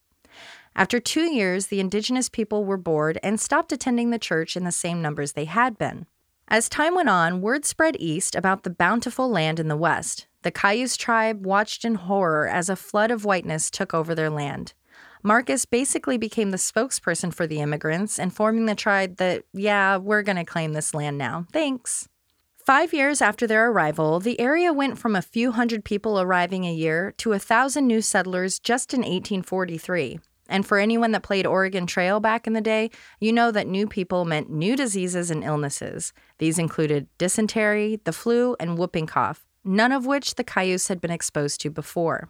After 0.76 1.00
two 1.00 1.24
years, 1.34 1.68
the 1.68 1.80
indigenous 1.80 2.30
people 2.30 2.66
were 2.66 2.78
bored 2.78 3.20
and 3.24 3.40
stopped 3.40 3.72
attending 3.72 4.10
the 4.10 4.20
church 4.20 4.56
in 4.56 4.64
the 4.64 4.72
same 4.72 5.02
numbers 5.02 5.34
they 5.34 5.46
had 5.46 5.78
been. 5.78 6.06
As 6.48 6.68
time 6.68 6.96
went 6.96 7.10
on, 7.10 7.42
word 7.42 7.66
spread 7.66 7.96
east 8.00 8.36
about 8.36 8.64
the 8.64 8.70
bountiful 8.70 9.30
land 9.30 9.60
in 9.60 9.68
the 9.68 9.78
west. 9.78 10.26
The 10.42 10.52
Cayuse 10.52 10.98
tribe 10.98 11.46
watched 11.46 11.86
in 11.86 11.96
horror 11.96 12.48
as 12.48 12.70
a 12.70 12.76
flood 12.76 13.12
of 13.12 13.26
whiteness 13.26 13.70
took 13.70 13.94
over 13.94 14.16
their 14.16 14.30
land. 14.30 14.74
Marcus 15.22 15.66
basically 15.66 16.18
became 16.18 16.52
the 16.52 16.58
spokesperson 16.58 17.34
for 17.34 17.46
the 17.46 17.60
immigrants, 17.60 18.18
informing 18.18 18.66
the 18.66 18.76
tribe 18.76 19.18
that, 19.18 19.44
yeah, 19.54 19.98
we're 19.98 20.24
going 20.24 20.38
to 20.38 20.46
claim 20.46 20.74
this 20.74 20.94
land 20.94 21.18
now. 21.18 21.46
Thanks. 21.52 22.08
Five 22.56 22.94
years 22.94 23.22
after 23.22 23.48
their 23.48 23.70
arrival, 23.70 24.20
the 24.20 24.40
area 24.40 24.72
went 24.72 24.98
from 24.98 25.16
a 25.16 25.22
few 25.22 25.52
hundred 25.52 25.84
people 25.84 26.22
arriving 26.22 26.66
a 26.66 26.74
year 26.74 27.14
to 27.18 27.34
a 27.34 27.40
thousand 27.40 27.88
new 27.88 28.02
settlers 28.02 28.60
just 28.60 28.94
in 28.94 29.00
1843. 29.00 30.20
And 30.48 30.66
for 30.66 30.78
anyone 30.78 31.12
that 31.12 31.24
played 31.24 31.46
Oregon 31.46 31.86
Trail 31.86 32.20
back 32.20 32.48
in 32.48 32.54
the 32.54 32.62
day, 32.62 32.90
you 33.20 33.34
know 33.34 33.52
that 33.52 33.68
new 33.68 33.88
people 33.88 34.24
meant 34.24 34.50
new 34.50 34.76
diseases 34.76 35.30
and 35.30 35.44
illnesses. 35.44 36.14
These 36.38 36.58
included 36.58 37.08
dysentery, 37.18 38.00
the 38.04 38.14
flu, 38.14 38.56
and 38.60 38.78
whooping 38.78 39.08
cough, 39.08 39.46
none 39.64 39.92
of 39.92 40.06
which 40.06 40.36
the 40.36 40.44
Cayuse 40.44 40.88
had 40.88 41.02
been 41.02 41.12
exposed 41.12 41.62
to 41.62 41.70
before. 41.70 42.30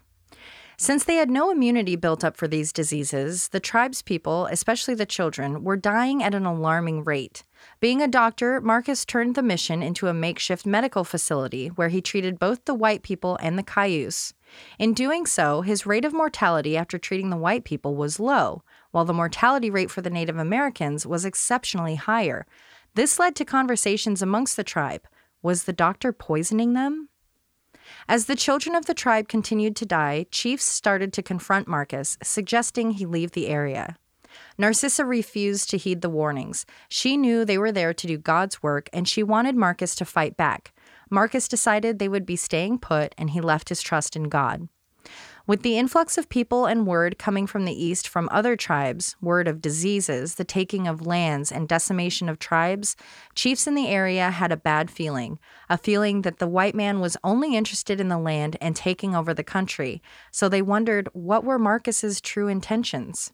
Since 0.81 1.03
they 1.03 1.15
had 1.15 1.29
no 1.29 1.51
immunity 1.51 1.98
built 1.98 2.24
up 2.24 2.38
for 2.38 2.48
these 2.48 2.71
diseases, 2.71 3.50
the 3.50 3.59
tribe's 3.59 4.01
people, 4.01 4.45
especially 4.45 4.93
the 4.93 5.05
children, 5.05 5.65
were 5.65 5.75
dying 5.75 6.24
at 6.24 6.33
an 6.33 6.45
alarming 6.45 7.03
rate. 7.03 7.43
Being 7.81 8.01
a 8.01 8.07
doctor, 8.07 8.62
Marcus 8.62 9.03
turned 9.03 9.36
the 9.36 9.43
mission 9.43 9.83
into 9.83 10.07
a 10.07 10.13
makeshift 10.13 10.65
medical 10.65 11.03
facility 11.03 11.67
where 11.67 11.89
he 11.89 12.01
treated 12.01 12.39
both 12.39 12.63
the 12.63 12.74
white 12.74 13.03
people 13.03 13.38
and 13.41 13.57
the 13.57 13.63
Cayuse. 13.63 14.33
In 14.79 14.93
doing 14.93 15.25
so, 15.25 15.63
his 15.63 15.86
rate 15.86 16.05
of 16.05 16.13
mortality 16.13 16.77
after 16.77 16.98
treating 16.98 17.29
the 17.29 17.36
white 17.36 17.65
people 17.65 17.98
was 17.98 18.17
low, 18.17 18.63
while 18.91 19.03
the 19.03 19.13
mortality 19.13 19.69
rate 19.69 19.91
for 19.91 20.00
the 20.00 20.09
Native 20.09 20.38
Americans 20.38 21.05
was 21.05 21.25
exceptionally 21.25 21.95
higher. 21.95 22.45
This 22.95 23.19
led 23.19 23.36
to 23.36 23.43
conversations 23.43 24.21
amongst 24.21 24.55
the 24.55 24.63
tribe. 24.63 25.05
Was 25.41 25.65
the 25.65 25.74
doctor 25.74 26.13
poisoning 26.13 26.71
them? 26.71 27.09
As 28.10 28.25
the 28.25 28.36
children 28.36 28.75
of 28.75 28.88
the 28.88 28.96
tribe 28.96 29.28
continued 29.28 29.75
to 29.75 29.86
die, 29.86 30.25
chiefs 30.32 30.66
started 30.66 31.13
to 31.13 31.22
confront 31.22 31.68
Marcus, 31.68 32.18
suggesting 32.24 32.89
he 32.89 33.06
leave 33.06 33.34
the 33.34 33.46
area. 33.46 33.98
Narcissa 34.58 35.06
refused 35.06 35.70
to 35.70 35.78
heed 35.78 36.01
the 36.01 36.10
warnings. 36.10 36.66
She 36.89 37.18
knew 37.18 37.46
they 37.46 37.60
were 37.60 37.72
there 37.72 37.94
to 37.94 38.08
do 38.08 38.18
God's 38.18 38.63
work, 38.63 38.89
and 38.92 39.08
she 39.08 39.22
wanted 39.22 39.56
Marcus 39.56 39.94
to 39.94 40.06
fight 40.06 40.36
back. 40.36 40.74
Marcus 41.12 41.48
decided 41.48 42.00
they 42.00 42.10
would 42.10 42.25
be 42.25 42.36
staying 42.36 42.80
put, 42.80 43.13
and 43.16 43.30
he 43.30 43.42
left 43.42 43.70
his 43.70 43.80
trust 43.80 44.16
in 44.16 44.24
God. 44.24 44.70
With 45.50 45.63
the 45.63 45.79
influx 45.79 46.20
of 46.20 46.29
people 46.29 46.68
and 46.68 46.86
word 46.86 47.18
coming 47.18 47.48
from 47.48 47.65
the 47.65 47.74
east 47.74 48.08
from 48.08 48.29
other 48.32 48.56
tribes, 48.56 49.15
word 49.20 49.48
of 49.48 49.63
diseases, 49.63 50.36
the 50.36 50.44
taking 50.44 50.88
of 50.88 51.08
lands, 51.08 51.51
and 51.51 51.68
decimation 51.68 52.29
of 52.29 52.38
tribes, 52.38 52.96
chiefs 53.34 53.65
in 53.65 53.74
the 53.74 53.88
area 53.88 54.29
had 54.29 54.51
a 54.51 54.58
bad 54.58 54.91
feeling 54.91 55.39
a 55.68 55.75
feeling 55.75 56.22
that 56.22 56.38
the 56.38 56.48
white 56.48 56.75
man 56.75 57.00
was 57.00 57.18
only 57.24 57.56
interested 57.56 58.00
in 58.00 58.10
the 58.10 58.20
land 58.20 58.58
and 58.62 58.75
taking 58.75 59.15
over 59.15 59.34
the 59.34 59.44
country. 59.44 60.03
So 60.29 60.50
they 60.50 60.62
wondered 60.62 61.10
what 61.13 61.44
were 61.44 61.58
Marcus's 61.58 62.22
true 62.22 62.48
intentions. 62.48 63.34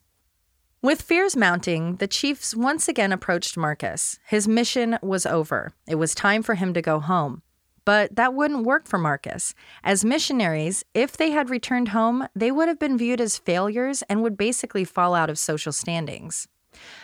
With 0.81 1.01
fears 1.01 1.36
mounting, 1.36 1.98
the 1.98 2.07
chiefs 2.07 2.55
once 2.55 2.88
again 2.88 3.12
approached 3.12 3.57
Marcus. 3.57 4.19
His 4.25 4.48
mission 4.48 4.98
was 5.01 5.25
over. 5.25 5.74
It 5.86 5.95
was 5.95 6.15
time 6.15 6.43
for 6.43 6.55
him 6.55 6.74
to 6.75 6.81
go 6.81 7.01
home. 7.01 7.41
But 7.86 8.15
that 8.15 8.34
wouldn't 8.34 8.65
work 8.65 8.88
for 8.88 8.98
Marcus. 8.98 9.54
As 9.84 10.04
missionaries, 10.04 10.84
if 10.94 11.15
they 11.15 11.32
had 11.32 11.50
returned 11.51 11.89
home, 11.89 12.27
they 12.36 12.51
would 12.51 12.68
have 12.68 12.80
been 12.80 12.98
viewed 12.98 13.22
as 13.22 13.38
failures 13.38 14.04
and 14.10 14.24
would 14.24 14.38
basically 14.38 14.84
fall 14.84 15.13
out 15.13 15.30
of 15.30 15.38
social 15.38 15.72
standings. 15.72 16.48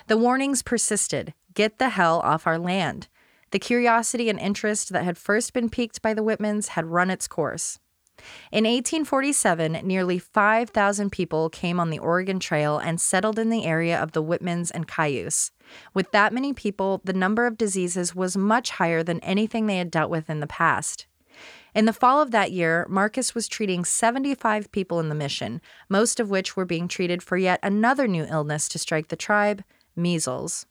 The 0.08 0.18
warnings 0.18 0.62
persisted 0.64 1.34
get 1.54 1.80
the 1.80 1.90
hell 1.90 2.20
off 2.22 2.48
our 2.48 2.58
land. 2.58 3.08
The 3.52 3.60
curiosity 3.60 4.30
and 4.30 4.40
interest 4.40 4.90
that 4.90 5.04
had 5.04 5.18
first 5.18 5.54
been 5.54 5.70
piqued 5.70 6.02
by 6.02 6.14
the 6.14 6.24
Whitmans 6.24 6.70
had 6.70 6.86
run 6.86 7.10
its 7.10 7.28
course. 7.28 7.80
In 8.52 8.66
1847, 8.66 9.80
nearly 9.84 10.20
5,000 10.20 11.12
people 11.12 11.50
came 11.50 11.80
on 11.80 11.90
the 11.90 12.00
Oregon 12.00 12.40
Trail 12.40 12.78
and 12.78 13.00
settled 13.00 13.40
in 13.40 13.50
the 13.50 13.66
area 13.66 14.02
of 14.02 14.12
the 14.12 14.24
Whitmans 14.24 14.72
and 14.74 14.88
Cayuse. 14.88 15.52
With 15.94 16.12
that 16.12 16.34
many 16.34 16.54
people, 16.54 17.02
the 17.04 17.14
number 17.14 17.46
of 17.46 17.58
diseases 17.58 18.16
was 18.16 18.36
much 18.38 18.72
higher 18.72 19.04
than 19.04 19.20
anything 19.20 19.66
they 19.66 19.78
had 19.78 19.92
dealt 19.92 20.10
with 20.12 20.30
in 20.30 20.40
the 20.40 20.48
past. 20.48 21.08
In 21.74 21.86
the 21.86 21.94
fall 21.94 22.22
of 22.22 22.32
that 22.32 22.52
year, 22.52 22.86
Marcus 22.90 23.34
was 23.34 23.48
treating 23.48 23.86
75 23.86 24.72
people 24.72 25.00
in 25.00 25.10
the 25.10 25.16
mission, 25.16 25.62
most 25.88 26.20
of 26.20 26.30
which 26.30 26.56
were 26.56 26.66
being 26.66 26.88
treated 26.88 27.24
for 27.24 27.38
yet 27.38 27.60
another 27.64 28.08
new 28.08 28.26
illness 28.26 28.68
to 28.70 28.80
strike 28.80 29.08
the 29.08 29.16
tribe 29.16 29.64
measles. 29.96 30.66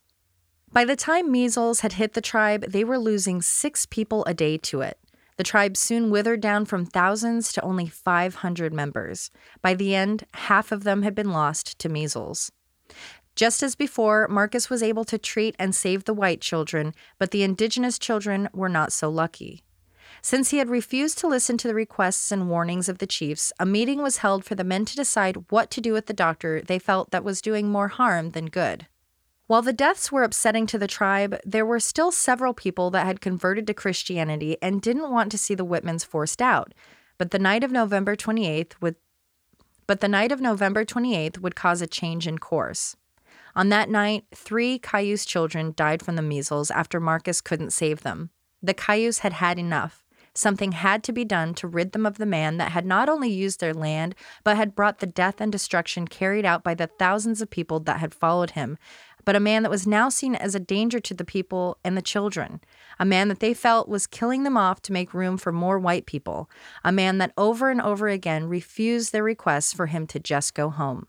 By 0.73 0.85
the 0.85 0.97
time 0.97 1.33
measles 1.33 1.81
had 1.81 1.95
hit 1.95 2.13
the 2.13 2.21
tribe, 2.21 2.67
they 2.69 2.85
were 2.85 2.99
losing 2.99 3.43
six 3.43 3.87
people 3.87 4.25
a 4.27 4.35
day 4.35 4.57
to 4.59 4.83
it. 4.83 4.99
The 5.41 5.45
tribe 5.45 5.75
soon 5.75 6.11
withered 6.11 6.43
down 6.43 6.67
from 6.67 6.85
thousands 6.85 7.51
to 7.55 7.63
only 7.63 7.87
500 7.87 8.75
members. 8.75 9.31
By 9.63 9.73
the 9.73 9.95
end, 9.95 10.27
half 10.35 10.71
of 10.71 10.85
them 10.85 11.01
had 11.03 11.15
been 11.15 11.33
lost 11.33 11.79
to 11.79 11.89
measles. 11.89 12.53
Just 13.37 13.63
as 13.63 13.75
before, 13.75 14.29
Marcus 14.29 14.69
was 14.69 14.83
able 14.83 15.07
to 15.07 15.17
treat 15.17 15.57
and 15.59 15.75
save 15.75 16.05
the 16.05 16.13
white 16.13 16.43
children, 16.43 16.93
but 17.19 17.31
the 17.31 17.43
indigenous 17.43 17.99
children 17.99 18.51
were 18.53 18.69
not 18.69 18.93
so 18.93 19.09
lucky. 19.09 19.63
Since 20.21 20.51
he 20.51 20.59
had 20.59 20.69
refused 20.69 21.17
to 21.21 21.27
listen 21.27 21.57
to 21.57 21.69
the 21.69 21.75
requests 21.75 22.31
and 22.31 22.51
warnings 22.51 22.91
of 22.91 22.99
the 22.99 23.07
chiefs, 23.07 23.51
a 23.59 23.65
meeting 23.65 24.03
was 24.03 24.19
held 24.19 24.45
for 24.45 24.57
the 24.57 24.63
men 24.63 24.85
to 24.85 24.95
decide 24.95 25.47
what 25.49 25.71
to 25.71 25.81
do 25.81 25.95
with 25.95 26.05
the 26.05 26.13
doctor 26.13 26.61
they 26.61 26.79
felt 26.79 27.13
that 27.13 27.25
was 27.25 27.41
doing 27.41 27.71
more 27.71 27.89
harm 27.89 28.33
than 28.33 28.45
good. 28.45 28.89
While 29.51 29.63
the 29.63 29.73
deaths 29.73 30.13
were 30.13 30.23
upsetting 30.23 30.67
to 30.67 30.79
the 30.79 30.87
tribe, 30.87 31.37
there 31.45 31.67
were 31.67 31.81
still 31.81 32.13
several 32.13 32.55
people 32.55 32.89
that 32.93 33.05
had 33.05 33.21
converted 33.21 33.67
to 33.67 33.75
Christianity 33.75 34.57
and 34.63 34.81
didn't 34.81 35.11
want 35.11 35.33
to 35.33 35.39
see 35.39 35.57
the 35.57 35.67
Whitmans 35.67 36.07
forced 36.07 36.41
out. 36.41 36.73
But 37.19 37.33
the 37.33 37.39
night 37.41 37.65
of 37.65 37.73
November 37.73 38.15
28th 38.15 38.75
would 38.81 38.95
but 39.89 39.99
the 39.99 40.07
night 40.07 40.31
of 40.31 40.41
November 40.41 40.85
28th 40.85 41.39
would 41.39 41.57
cause 41.57 41.83
a 41.83 41.89
change 41.89 42.29
in 42.29 42.39
course. 42.39 42.95
On 43.57 43.71
that 43.71 43.91
night, 43.91 44.25
three 44.33 44.79
Cayuse 44.79 45.25
children 45.25 45.75
died 45.77 46.01
from 46.01 46.15
the 46.15 46.23
measles 46.23 46.71
after 46.71 47.01
Marcus 47.01 47.41
couldn't 47.41 47.73
save 47.73 48.05
them. 48.05 48.31
The 48.63 48.73
Cayuse 48.73 49.19
had 49.19 49.33
had 49.33 49.59
enough. 49.59 50.05
Something 50.33 50.73
had 50.73 51.03
to 51.05 51.13
be 51.13 51.25
done 51.25 51.55
to 51.55 51.67
rid 51.67 51.91
them 51.91 52.07
of 52.07 52.19
the 52.19 52.27
man 52.27 52.57
that 52.59 52.71
had 52.71 52.87
not 52.87 53.09
only 53.09 53.31
used 53.31 53.59
their 53.59 53.75
land, 53.75 54.15
but 54.45 54.57
had 54.57 54.77
brought 54.77 55.01
the 55.01 55.07
death 55.07 55.41
and 55.41 55.51
destruction 55.51 56.07
carried 56.07 56.45
out 56.45 56.63
by 56.63 56.75
the 56.75 56.87
thousands 56.87 57.43
of 57.43 57.51
people 57.51 57.81
that 57.81 57.99
had 57.99 58.15
followed 58.15 58.51
him, 58.51 58.79
but 59.25 59.37
a 59.37 59.41
man 59.41 59.63
that 59.63 59.71
was 59.71 59.87
now 59.87 60.09
seen 60.09 60.35
as 60.35 60.55
a 60.55 60.61
danger 60.61 61.01
to 61.01 61.15
the 61.15 61.25
people 61.25 61.79
and 61.85 61.97
the 61.97 62.03
children, 62.03 62.61
a 62.99 63.05
man 63.05 63.29
that 63.29 63.41
they 63.41 63.55
felt 63.55 63.89
was 63.89 64.07
killing 64.07 64.45
them 64.45 64.57
off 64.57 64.83
to 64.83 64.93
make 64.93 65.15
room 65.15 65.37
for 65.37 65.53
more 65.53 65.79
white 65.79 66.07
people, 66.07 66.51
a 66.85 66.93
man 66.93 67.19
that 67.19 67.33
over 67.37 67.71
and 67.71 67.81
over 67.81 68.09
again 68.09 68.47
refused 68.47 69.13
their 69.13 69.25
requests 69.25 69.73
for 69.73 69.87
him 69.87 70.07
to 70.07 70.19
just 70.19 70.55
go 70.55 70.71
home. 70.71 71.07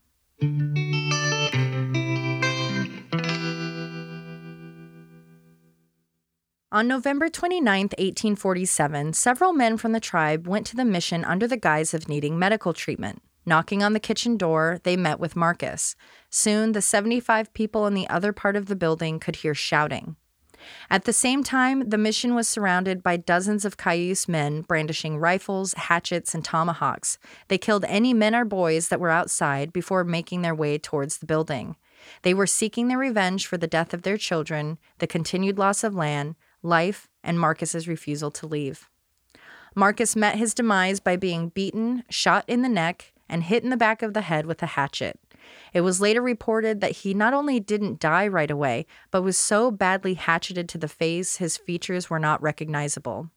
On 6.73 6.87
November 6.87 7.27
29, 7.27 7.65
1847, 7.65 9.11
several 9.11 9.51
men 9.51 9.75
from 9.75 9.91
the 9.91 9.99
tribe 9.99 10.47
went 10.47 10.65
to 10.67 10.77
the 10.77 10.85
mission 10.85 11.25
under 11.25 11.45
the 11.45 11.57
guise 11.57 11.93
of 11.93 12.07
needing 12.07 12.39
medical 12.39 12.71
treatment. 12.71 13.21
Knocking 13.45 13.81
on 13.81 13.93
the 13.93 14.00
kitchen 14.00 14.38
door, 14.38 14.79
they 14.83 14.95
met 14.95 15.19
with 15.19 15.36
Marcus. 15.36 15.95
Soon, 16.29 16.74
the 16.74 16.81
75 16.81 17.53
people 17.53 17.88
in 17.88 17.93
the 17.93 18.07
other 18.07 18.31
part 18.31 18.55
of 18.55 18.67
the 18.67 18.75
building 18.75 19.19
could 19.19 19.38
hear 19.38 19.55
shouting. 19.55 20.15
At 20.89 21.05
the 21.05 21.13
same 21.13 21.43
time, 21.43 21.89
the 21.89 21.98
mission 21.98 22.36
was 22.36 22.48
surrounded 22.48 23.01
by 23.01 23.17
dozens 23.17 23.65
of 23.65 23.77
Cayuse 23.77 24.27
men 24.27 24.62
brandishing 24.62 25.17
rifles, 25.17 25.74
hatchets, 25.74 26.36
and 26.36 26.45
tomahawks. 26.45 27.17
They 27.48 27.57
killed 27.57 27.86
any 27.88 28.13
men 28.13 28.36
or 28.36 28.45
boys 28.45 28.89
that 28.89 29.00
were 29.00 29.10
outside 29.10 29.74
before 29.74 30.03
making 30.03 30.43
their 30.43 30.55
way 30.55 30.77
towards 30.77 31.17
the 31.17 31.25
building. 31.25 31.77
They 32.21 32.33
were 32.33 32.48
seeking 32.48 32.88
their 32.88 32.98
revenge 32.98 33.48
for 33.48 33.57
the 33.57 33.67
death 33.67 33.93
of 33.93 34.03
their 34.03 34.17
children, 34.17 34.77
the 35.00 35.07
continued 35.07 35.57
loss 35.57 35.83
of 35.83 35.95
land, 35.95 36.36
life, 36.62 37.10
and 37.24 37.39
Marcus's 37.39 37.88
refusal 37.88 38.31
to 38.31 38.48
leave. 38.48 38.89
Marcus 39.74 40.15
met 40.15 40.36
his 40.36 40.53
demise 40.53 41.00
by 41.00 41.15
being 41.15 41.50
beaten, 41.50 42.03
shot 42.10 42.43
in 42.48 42.62
the 42.62 42.69
neck, 42.69 43.13
and 43.31 43.43
hit 43.43 43.63
in 43.63 43.71
the 43.71 43.77
back 43.77 44.03
of 44.03 44.13
the 44.13 44.21
head 44.21 44.45
with 44.45 44.61
a 44.61 44.67
hatchet. 44.67 45.19
It 45.73 45.81
was 45.81 46.00
later 46.00 46.21
reported 46.21 46.81
that 46.81 46.97
he 46.97 47.13
not 47.13 47.33
only 47.33 47.59
didn't 47.59 48.00
die 48.00 48.27
right 48.27 48.51
away, 48.51 48.85
but 49.09 49.23
was 49.23 49.38
so 49.38 49.71
badly 49.71 50.13
hatcheted 50.13 50.69
to 50.69 50.77
the 50.77 50.88
face 50.88 51.38
his 51.38 51.57
features 51.57 52.09
were 52.09 52.19
not 52.19 52.41
recognizable. 52.41 53.31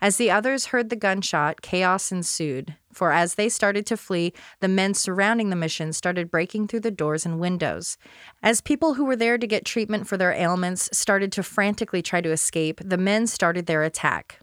As 0.00 0.16
the 0.16 0.30
others 0.30 0.66
heard 0.66 0.88
the 0.88 0.96
gunshot, 0.96 1.62
chaos 1.62 2.12
ensued. 2.12 2.76
for 2.92 3.10
as 3.10 3.34
they 3.34 3.48
started 3.48 3.84
to 3.86 3.96
flee, 3.96 4.32
the 4.60 4.68
men 4.68 4.94
surrounding 4.94 5.50
the 5.50 5.56
mission 5.56 5.92
started 5.92 6.30
breaking 6.30 6.68
through 6.68 6.78
the 6.78 6.92
doors 6.92 7.26
and 7.26 7.40
windows. 7.40 7.98
As 8.40 8.60
people 8.60 8.94
who 8.94 9.04
were 9.04 9.16
there 9.16 9.36
to 9.36 9.48
get 9.48 9.64
treatment 9.64 10.06
for 10.06 10.16
their 10.16 10.30
ailments 10.30 10.88
started 10.96 11.32
to 11.32 11.42
frantically 11.42 12.02
try 12.02 12.20
to 12.20 12.30
escape, 12.30 12.80
the 12.84 12.96
men 12.96 13.26
started 13.26 13.66
their 13.66 13.82
attack. 13.82 14.38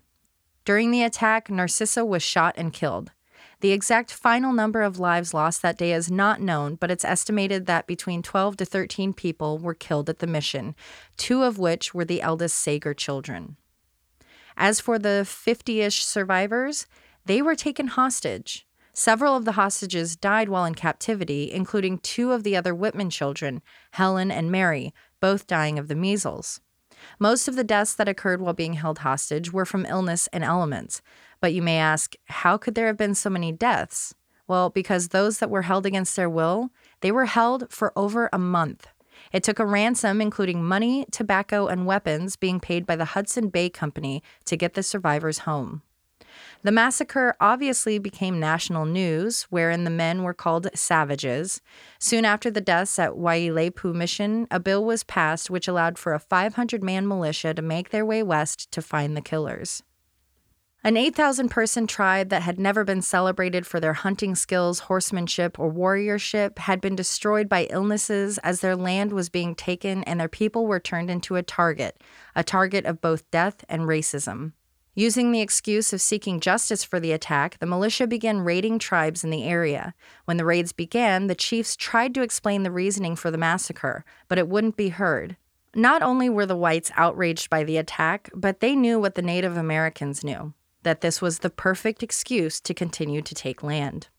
During 0.65 0.91
the 0.91 1.03
attack, 1.03 1.50
Narcissa 1.50 2.03
was 2.03 2.21
shot 2.21 2.55
and 2.57 2.74
killed. 2.74 3.12
The 3.62 3.72
exact 3.72 4.12
final 4.12 4.53
number 4.53 4.82
of 4.82 5.00
lives 5.00 5.36
lost 5.36 5.62
that 5.62 5.77
day 5.77 5.94
is 5.94 6.10
not 6.10 6.41
known, 6.41 6.75
but 6.75 6.89
it's 6.89 7.06
estimated 7.06 7.68
that 7.68 7.86
between 7.86 8.24
12 8.24 8.58
to 8.58 8.65
13 8.65 9.13
people 9.13 9.60
were 9.60 9.75
killed 9.75 10.10
at 10.10 10.18
the 10.18 10.25
mission, 10.25 10.75
two 11.15 11.44
of 11.44 11.60
which 11.60 11.94
were 11.94 12.03
the 12.03 12.24
eldest 12.24 12.58
Sager 12.58 12.96
children. 12.96 13.58
As 14.58 14.80
for 14.80 14.98
the 14.98 15.25
50 15.27 15.82
ish 15.82 16.03
survivors, 16.03 16.88
they 17.25 17.39
were 17.39 17.56
taken 17.56 17.88
hostage. 17.88 18.65
Several 18.94 19.36
of 19.36 19.46
the 19.46 19.53
hostages 19.53 20.15
died 20.15 20.50
while 20.50 20.65
in 20.65 20.74
captivity, 20.74 21.51
including 21.51 22.00
two 22.00 22.32
of 22.32 22.44
the 22.44 22.56
other 22.56 22.74
Whitman 22.74 23.12
children, 23.12 23.62
Helen 23.91 24.32
and 24.32 24.51
Mary, 24.51 24.91
both 25.20 25.46
dying 25.46 25.77
of 25.77 25.88
the 25.88 25.96
measles. 25.96 26.62
Most 27.20 27.48
of 27.48 27.55
the 27.55 27.63
deaths 27.63 27.93
that 27.96 28.08
occurred 28.08 28.41
while 28.41 28.53
being 28.53 28.74
held 28.74 29.00
hostage 29.00 29.51
were 29.51 29.65
from 29.65 29.86
illness 29.86 30.27
and 30.34 30.43
elements. 30.43 31.01
But 31.39 31.53
you 31.53 31.62
may 31.62 31.77
ask, 31.77 32.15
how 32.25 32.58
could 32.58 32.75
there 32.75 32.88
have 32.88 32.98
been 32.98 33.15
so 33.15 33.29
many 33.29 33.51
deaths? 33.51 34.13
Well, 34.48 34.70
because 34.70 35.08
those 35.08 35.39
that 35.39 35.50
were 35.50 35.63
held 35.63 35.86
against 35.86 36.15
their 36.15 36.29
will, 36.29 36.72
they 37.01 37.12
were 37.12 37.25
held 37.25 37.72
for 37.72 37.93
over 37.96 38.29
a 38.34 38.38
month. 38.38 38.88
It 39.31 39.43
took 39.43 39.60
a 39.60 39.65
ransom, 39.65 40.20
including 40.20 40.63
money, 40.63 41.05
tobacco, 41.12 41.67
and 41.67 41.86
weapons, 41.86 42.36
being 42.36 42.60
paid 42.60 42.86
by 42.86 42.96
the 42.96 43.05
Hudson 43.05 43.50
Bay 43.50 43.70
Company 43.70 44.22
to 44.46 44.58
get 44.58 44.74
the 44.74 44.84
survivors 44.84 45.39
home. 45.39 45.84
The 46.63 46.72
massacre 46.72 47.36
obviously 47.41 47.98
became 47.98 48.39
national 48.39 48.86
news, 48.86 49.44
wherein 49.50 49.84
the 49.84 49.89
men 49.89 50.22
were 50.22 50.34
called 50.34 50.68
savages. 50.75 51.60
Soon 51.98 52.24
after 52.24 52.51
the 52.51 52.62
deaths 52.62 53.00
at 53.00 53.13
Waiilatpu 53.13 53.96
Mission, 53.96 54.48
a 54.51 54.60
bill 54.60 54.86
was 54.86 55.03
passed 55.03 55.50
which 55.50 55.68
allowed 55.68 55.98
for 55.98 56.13
a 56.13 56.20
500 56.20 56.84
man 56.84 57.08
militia 57.08 57.56
to 57.56 57.62
make 57.63 57.89
their 57.89 58.06
way 58.06 58.22
west 58.22 58.72
to 58.72 58.82
find 58.82 59.18
the 59.18 59.22
killers. 59.22 59.82
An 60.84 60.98
8,000 60.98 61.50
person 61.50 61.86
tribe 61.86 62.30
that 62.30 62.41
had 62.41 62.60
never 62.60 62.84
been 62.84 63.03
celebrated 63.03 63.68
for 63.68 63.80
their 63.80 63.94
hunting 63.94 64.34
skills, 64.34 64.80
horsemanship, 64.80 65.60
or 65.60 65.72
warriorship 65.72 66.58
had 66.58 66.82
been 66.82 66.96
destroyed 66.96 67.48
by 67.48 67.68
illnesses 67.70 68.39
as 68.39 68.62
their 68.62 68.75
land 68.75 69.13
was 69.13 69.30
being 69.30 69.53
taken 69.53 70.03
and 70.06 70.20
their 70.20 70.27
people 70.27 70.65
were 70.65 70.80
turned 70.80 71.12
into 71.12 71.36
a 71.36 71.44
target, 71.44 72.01
a 72.36 72.44
target 72.44 72.86
of 72.86 73.00
both 73.00 73.30
death 73.30 73.63
and 73.70 73.84
racism. 73.84 74.53
Using 74.93 75.31
the 75.31 75.39
excuse 75.39 75.93
of 75.93 76.01
seeking 76.01 76.41
justice 76.41 76.83
for 76.83 77.00
the 77.00 77.13
attack, 77.13 77.57
the 77.60 77.65
militia 77.65 78.07
began 78.07 78.41
raiding 78.41 78.77
tribes 78.77 79.24
in 79.24 79.29
the 79.29 79.45
area. 79.45 79.93
When 80.25 80.36
the 80.36 80.43
raids 80.43 80.74
began, 80.74 81.27
the 81.27 81.36
chiefs 81.36 81.77
tried 81.77 82.13
to 82.15 82.21
explain 82.21 82.63
the 82.63 82.71
reasoning 82.71 83.15
for 83.15 83.31
the 83.31 83.38
massacre, 83.38 84.03
but 84.27 84.38
it 84.38 84.50
wouldn't 84.50 84.75
be 84.75 84.89
heard. 84.89 85.38
Not 85.74 86.01
only 86.01 86.29
were 86.29 86.45
the 86.45 86.57
whites 86.57 86.91
outraged 86.98 87.50
by 87.50 87.63
the 87.63 87.77
attack, 87.77 88.29
but 88.36 88.60
they 88.60 88.75
knew 88.75 89.00
what 89.00 89.15
the 89.15 89.21
Native 89.21 89.55
Americans 89.55 90.24
knew 90.25 90.53
that 90.83 91.01
this 91.01 91.21
was 91.21 91.39
the 91.39 91.50
perfect 91.50 92.03
excuse 92.03 92.60
to 92.60 92.74
continue 92.74 93.21
to 93.21 93.36
take 93.36 93.63
land. 93.63 94.10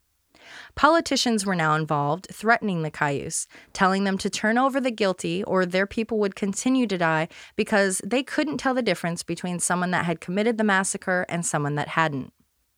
Politicians 0.75 1.45
were 1.45 1.55
now 1.55 1.75
involved, 1.75 2.27
threatening 2.33 2.83
the 2.83 2.91
Cayuse, 2.91 3.47
telling 3.73 4.05
them 4.05 4.19
to 4.19 4.31
turn 4.31 4.59
over 4.59 4.81
the 4.81 4.91
guilty 4.91 5.43
or 5.45 5.65
their 5.65 5.87
people 5.87 6.19
would 6.19 6.35
continue 6.35 6.87
to 6.87 6.99
die 6.99 7.29
because 7.57 8.01
they 8.05 8.23
couldn't 8.23 8.59
tell 8.59 8.75
the 8.75 8.83
difference 8.83 9.23
between 9.23 9.59
someone 9.59 9.91
that 9.91 10.05
had 10.05 10.21
committed 10.21 10.59
the 10.59 10.65
massacre 10.65 11.27
and 11.29 11.45
someone 11.45 11.75
that 11.75 11.89
hadn't. 11.89 12.33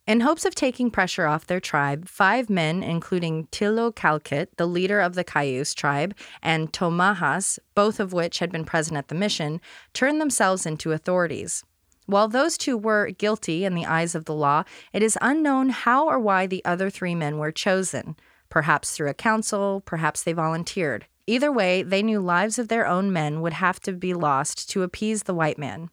In 0.06 0.21
hopes 0.21 0.44
of 0.44 0.54
taking 0.54 0.90
pressure 0.90 1.26
off 1.26 1.47
their 1.47 1.61
tribe, 1.61 2.06
five 2.06 2.50
men, 2.50 2.83
including 2.83 3.47
Tiloukaikt, 3.47 4.49
the 4.59 4.66
leader 4.66 5.00
of 5.00 5.14
the 5.14 5.25
Cayuse 5.25 5.73
tribe, 5.73 6.14
and 6.42 6.71
Tomahas, 6.71 7.59
both 7.75 7.99
of 7.99 8.12
which 8.12 8.38
had 8.40 8.52
been 8.52 8.66
present 8.66 8.99
at 8.99 9.09
the 9.09 9.14
mission, 9.14 9.62
turned 9.94 10.21
themselves 10.21 10.66
into 10.66 10.92
authorities. 10.92 11.64
While 12.06 12.28
those 12.28 12.58
two 12.58 12.76
were 12.76 13.11
guilty 13.11 13.64
in 13.64 13.75
the 13.75 13.87
eyes 13.87 14.14
of 14.14 14.26
the 14.26 14.34
law, 14.34 14.64
it 14.92 15.02
is 15.02 15.16
unknown 15.23 15.70
how 15.70 16.06
or 16.06 16.18
why 16.18 16.46
the 16.46 16.64
other 16.64 16.90
three 16.90 17.14
men 17.14 17.38
were 17.38 17.52
chosen. 17.52 18.16
Perhaps 18.50 18.92
through 18.92 19.08
a 19.08 19.14
council, 19.14 19.82
perhaps 19.87 20.23
they 20.23 20.34
volunteered. 20.34 21.06
Either 21.26 21.50
way, 21.50 21.82
they 21.82 22.02
knew 22.02 22.20
lives 22.20 22.58
of 22.58 22.68
their 22.68 22.87
own 22.87 23.11
men 23.11 23.40
would 23.40 23.54
have 23.54 23.80
to 23.80 23.92
be 23.92 24.12
lost 24.12 24.68
to 24.68 24.82
appease 24.82 25.23
the 25.23 25.34
white 25.34 25.59
man. 25.59 25.88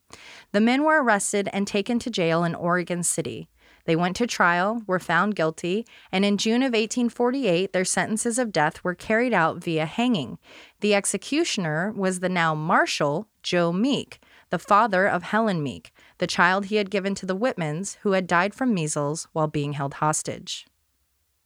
The 0.51 0.59
men 0.59 0.83
were 0.83 1.01
arrested 1.01 1.47
and 1.53 1.65
taken 1.65 1.99
to 1.99 2.09
jail 2.09 2.43
in 2.43 2.53
Oregon 2.53 3.03
City. 3.03 3.47
They 3.85 3.95
went 3.95 4.15
to 4.17 4.27
trial, 4.27 4.83
were 4.85 4.99
found 4.99 5.35
guilty, 5.35 5.87
and 6.11 6.23
in 6.25 6.37
June 6.37 6.61
of 6.61 6.73
1848, 6.73 7.73
their 7.73 7.85
sentences 7.85 8.37
of 8.37 8.51
death 8.51 8.83
were 8.83 8.93
carried 8.93 9.33
out 9.33 9.63
via 9.63 9.85
hanging. 9.85 10.37
The 10.81 10.93
executioner 10.93 11.91
was 11.95 12.19
the 12.19 12.29
now 12.29 12.53
Marshal, 12.53 13.27
Joe 13.41 13.71
Meek, 13.71 14.19
the 14.49 14.59
father 14.59 15.07
of 15.07 15.23
Helen 15.23 15.63
Meek, 15.63 15.93
the 16.21 16.27
child 16.27 16.65
he 16.65 16.75
had 16.75 16.91
given 16.91 17.15
to 17.15 17.25
the 17.25 17.35
Whitmans, 17.35 17.97
who 18.01 18.11
had 18.11 18.27
died 18.27 18.53
from 18.53 18.75
measles 18.75 19.27
while 19.33 19.47
being 19.47 19.73
held 19.73 19.95
hostage. 19.95 20.67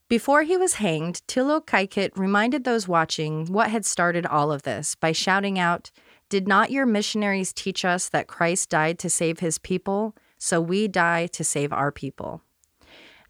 Before 0.10 0.44
he 0.44 0.58
was 0.58 0.76
hanged, 0.76 1.22
Tiloukaikt 1.30 2.18
reminded 2.18 2.66
those 2.66 2.86
watching 2.86 3.46
what 3.46 3.72
had 3.72 3.86
started 3.86 4.26
all 4.26 4.52
of 4.52 4.64
this 4.64 4.94
by 4.94 5.14
shouting 5.14 5.58
out, 5.58 5.92
Did 6.28 6.46
not 6.46 6.72
your 6.72 6.86
missionaries 6.86 7.54
teach 7.54 7.86
us 7.86 8.10
that 8.10 8.28
Christ 8.28 8.70
died 8.70 9.00
to 9.00 9.10
save 9.10 9.40
his 9.40 9.58
people? 9.58 10.14
So 10.38 10.60
we 10.60 10.90
die 10.90 11.28
to 11.28 11.44
save 11.46 11.72
our 11.72 11.94
people. 11.94 12.42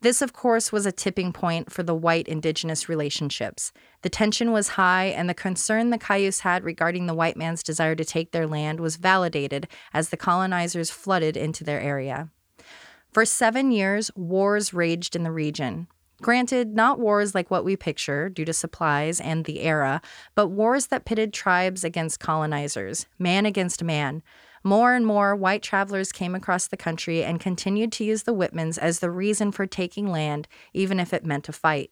This, 0.05 0.21
of 0.21 0.33
course, 0.33 0.71
was 0.71 0.85
a 0.85 0.91
tipping 0.91 1.33
point 1.33 1.71
for 1.71 1.81
the 1.81 1.95
white 1.95 2.27
indigenous 2.27 2.87
relationships. 2.87 3.71
The 4.03 4.09
tension 4.09 4.51
was 4.51 4.77
high, 4.77 5.05
and 5.05 5.27
the 5.27 5.33
concern 5.33 5.89
the 5.89 5.97
Cayuse 5.97 6.41
had 6.41 6.63
regarding 6.63 7.07
the 7.07 7.15
white 7.15 7.35
man's 7.35 7.63
desire 7.63 7.95
to 7.95 8.05
take 8.05 8.29
their 8.29 8.45
land 8.45 8.79
was 8.79 8.97
validated 8.97 9.67
as 9.95 10.09
the 10.09 10.15
colonizers 10.15 10.91
flooded 10.91 11.35
into 11.35 11.63
their 11.63 11.81
area. 11.81 12.29
For 13.13 13.25
seven 13.25 13.71
years, 13.71 14.11
wars 14.15 14.75
raged 14.75 15.15
in 15.15 15.23
the 15.23 15.31
region. 15.31 15.87
Granted, 16.21 16.75
not 16.75 16.99
wars 16.99 17.33
like 17.33 17.49
what 17.49 17.65
we 17.65 17.75
picture 17.75 18.29
due 18.29 18.45
to 18.45 18.53
supplies 18.53 19.19
and 19.19 19.45
the 19.45 19.61
era, 19.61 20.03
but 20.35 20.49
wars 20.49 20.85
that 20.87 21.05
pitted 21.05 21.33
tribes 21.33 21.83
against 21.83 22.19
colonizers, 22.19 23.07
man 23.17 23.47
against 23.47 23.83
man, 23.83 24.21
more 24.65 24.93
and 24.95 25.06
more 25.06 25.36
white 25.36 25.62
travelers 25.62 26.12
came 26.12 26.34
across 26.34 26.67
the 26.67 26.75
country 26.75 27.23
and 27.23 27.39
continued 27.39 27.91
to 27.93 28.04
use 28.04 28.23
the 28.23 28.34
Whitmans 28.34 28.80
as 28.80 28.99
the 28.99 29.12
reason 29.12 29.51
for 29.51 29.67
taking 29.67 30.08
land, 30.08 30.47
even 30.73 30.99
if 30.99 31.13
it 31.13 31.23
meant 31.23 31.47
a 31.47 31.54
fight. 31.54 31.91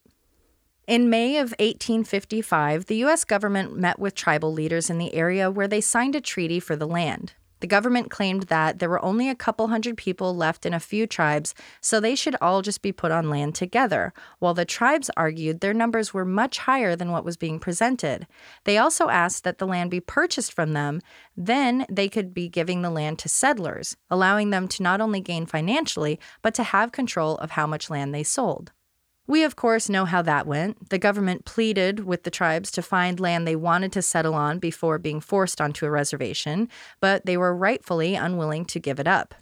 In 0.87 1.09
May 1.09 1.37
of 1.37 1.51
1855, 1.59 2.87
the 2.87 2.97
U.S. 2.97 3.23
government 3.23 3.77
met 3.77 3.99
with 3.99 4.15
tribal 4.15 4.51
leaders 4.51 4.89
in 4.89 4.97
the 4.97 5.13
area 5.13 5.49
where 5.49 5.67
they 5.67 5.79
signed 5.79 6.15
a 6.15 6.19
treaty 6.19 6.59
for 6.59 6.75
the 6.75 6.87
land. 6.87 7.33
The 7.63 7.67
government 7.67 8.11
claimed 8.11 8.43
that 8.47 8.79
there 8.79 8.89
were 8.89 9.05
only 9.05 9.29
a 9.29 9.35
couple 9.35 9.69
hundred 9.69 9.95
people 9.95 10.35
left 10.35 10.65
in 10.65 10.73
a 10.73 10.81
few 10.81 11.07
tribes, 11.07 11.55
so 11.79 12.01
they 12.01 12.13
should 12.13 12.35
all 12.41 12.61
just 12.61 12.81
be 12.81 12.91
put 12.91 13.09
on 13.09 13.29
land 13.29 13.55
together, 13.55 14.11
while 14.39 14.53
the 14.53 14.65
tribes 14.65 15.09
argued 15.15 15.61
their 15.61 15.73
numbers 15.73 16.13
were 16.13 16.25
much 16.25 16.57
higher 16.57 16.93
than 16.93 17.09
what 17.09 17.23
was 17.23 17.37
being 17.37 17.61
presented. 17.61 18.27
They 18.65 18.77
also 18.77 19.07
asked 19.07 19.45
that 19.45 19.59
the 19.59 19.65
land 19.65 19.91
be 19.91 20.01
purchased 20.01 20.51
from 20.51 20.73
them, 20.73 20.99
then 21.37 21.85
they 21.89 22.09
could 22.09 22.33
be 22.33 22.49
giving 22.49 22.81
the 22.81 22.89
land 22.89 23.17
to 23.19 23.29
settlers, 23.29 23.95
allowing 24.09 24.49
them 24.49 24.67
to 24.67 24.83
not 24.83 24.99
only 24.99 25.21
gain 25.21 25.45
financially, 25.45 26.19
but 26.41 26.53
to 26.55 26.63
have 26.63 26.91
control 26.91 27.37
of 27.37 27.51
how 27.51 27.65
much 27.65 27.89
land 27.89 28.13
they 28.13 28.23
sold. 28.23 28.73
We, 29.25 29.43
of 29.43 29.55
course, 29.55 29.87
know 29.87 30.05
how 30.05 30.21
that 30.23 30.45
went. 30.45 30.89
The 30.89 30.99
government 30.99 31.45
pleaded 31.45 32.01
with 32.01 32.23
the 32.23 32.31
tribes 32.31 32.71
to 32.71 32.81
find 32.81 33.19
land 33.19 33.47
they 33.47 33.55
wanted 33.55 33.93
to 33.93 34.01
settle 34.01 34.33
on 34.33 34.59
before 34.59 34.99
being 34.99 35.21
forced 35.21 35.61
onto 35.61 35.85
a 35.85 35.91
reservation, 35.91 36.67
but 36.99 37.25
they 37.25 37.37
were 37.37 37.55
rightfully 37.55 38.15
unwilling 38.15 38.65
to 38.65 38.79
give 38.79 38.99
it 38.99 39.07
up. 39.07 39.33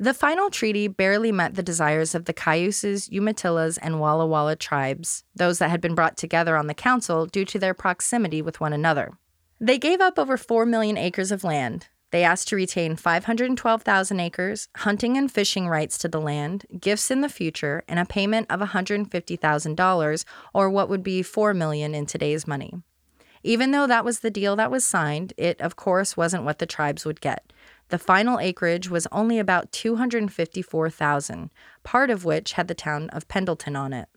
The 0.00 0.14
final 0.14 0.48
treaty 0.48 0.88
barely 0.88 1.30
met 1.30 1.54
the 1.54 1.62
desires 1.62 2.14
of 2.14 2.24
the 2.24 2.32
Cayuses, 2.32 3.08
Umatillas, 3.10 3.78
and 3.82 4.00
Walla 4.00 4.26
Walla 4.26 4.56
tribes, 4.56 5.24
those 5.36 5.58
that 5.58 5.70
had 5.70 5.82
been 5.82 5.94
brought 5.94 6.16
together 6.16 6.56
on 6.56 6.68
the 6.68 6.74
council 6.74 7.26
due 7.26 7.44
to 7.44 7.58
their 7.58 7.74
proximity 7.74 8.40
with 8.40 8.60
one 8.60 8.72
another. 8.72 9.12
They 9.60 9.76
gave 9.78 10.00
up 10.00 10.18
over 10.18 10.38
4 10.38 10.64
million 10.64 10.96
acres 10.96 11.30
of 11.30 11.44
land, 11.44 11.88
they 12.10 12.24
asked 12.24 12.48
to 12.48 12.56
retain 12.56 12.96
512,000 12.96 14.20
acres, 14.20 14.68
hunting 14.78 15.16
and 15.16 15.30
fishing 15.30 15.68
rights 15.68 15.96
to 15.98 16.08
the 16.08 16.20
land, 16.20 16.66
gifts 16.80 17.10
in 17.10 17.20
the 17.20 17.28
future, 17.28 17.84
and 17.88 17.98
a 17.98 18.04
payment 18.04 18.46
of 18.50 18.60
$150,000 18.60 20.24
or 20.52 20.70
what 20.70 20.88
would 20.88 21.02
be 21.02 21.22
4 21.22 21.54
million 21.54 21.94
in 21.94 22.06
today's 22.06 22.46
money. 22.46 22.74
Even 23.42 23.70
though 23.70 23.86
that 23.86 24.04
was 24.04 24.20
the 24.20 24.30
deal 24.30 24.56
that 24.56 24.70
was 24.70 24.84
signed, 24.84 25.32
it 25.36 25.60
of 25.60 25.76
course 25.76 26.16
wasn't 26.16 26.44
what 26.44 26.58
the 26.58 26.66
tribes 26.66 27.04
would 27.04 27.20
get. 27.20 27.52
The 27.88 27.98
final 27.98 28.38
acreage 28.38 28.90
was 28.90 29.08
only 29.10 29.38
about 29.38 29.72
254,000, 29.72 31.50
part 31.82 32.10
of 32.10 32.24
which 32.24 32.52
had 32.52 32.68
the 32.68 32.74
town 32.74 33.08
of 33.10 33.28
Pendleton 33.28 33.76
on 33.76 33.92
it. 33.92 34.08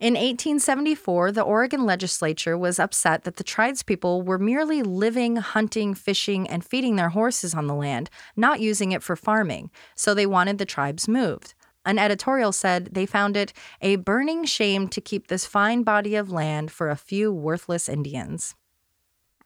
In 0.00 0.14
1874, 0.14 1.32
the 1.32 1.42
Oregon 1.42 1.84
legislature 1.84 2.56
was 2.56 2.78
upset 2.78 3.24
that 3.24 3.34
the 3.34 3.42
tribespeople 3.42 4.24
were 4.24 4.38
merely 4.38 4.80
living, 4.80 5.36
hunting, 5.36 5.92
fishing, 5.92 6.48
and 6.48 6.64
feeding 6.64 6.94
their 6.94 7.08
horses 7.08 7.52
on 7.52 7.66
the 7.66 7.74
land, 7.74 8.08
not 8.36 8.60
using 8.60 8.92
it 8.92 9.02
for 9.02 9.16
farming, 9.16 9.72
so 9.96 10.14
they 10.14 10.24
wanted 10.24 10.58
the 10.58 10.64
tribes 10.64 11.08
moved. 11.08 11.54
An 11.84 11.98
editorial 11.98 12.52
said 12.52 12.90
they 12.92 13.06
found 13.06 13.36
it 13.36 13.52
a 13.80 13.96
burning 13.96 14.44
shame 14.44 14.86
to 14.86 15.00
keep 15.00 15.26
this 15.26 15.46
fine 15.46 15.82
body 15.82 16.14
of 16.14 16.30
land 16.30 16.70
for 16.70 16.90
a 16.90 16.96
few 16.96 17.32
worthless 17.32 17.88
Indians. 17.88 18.54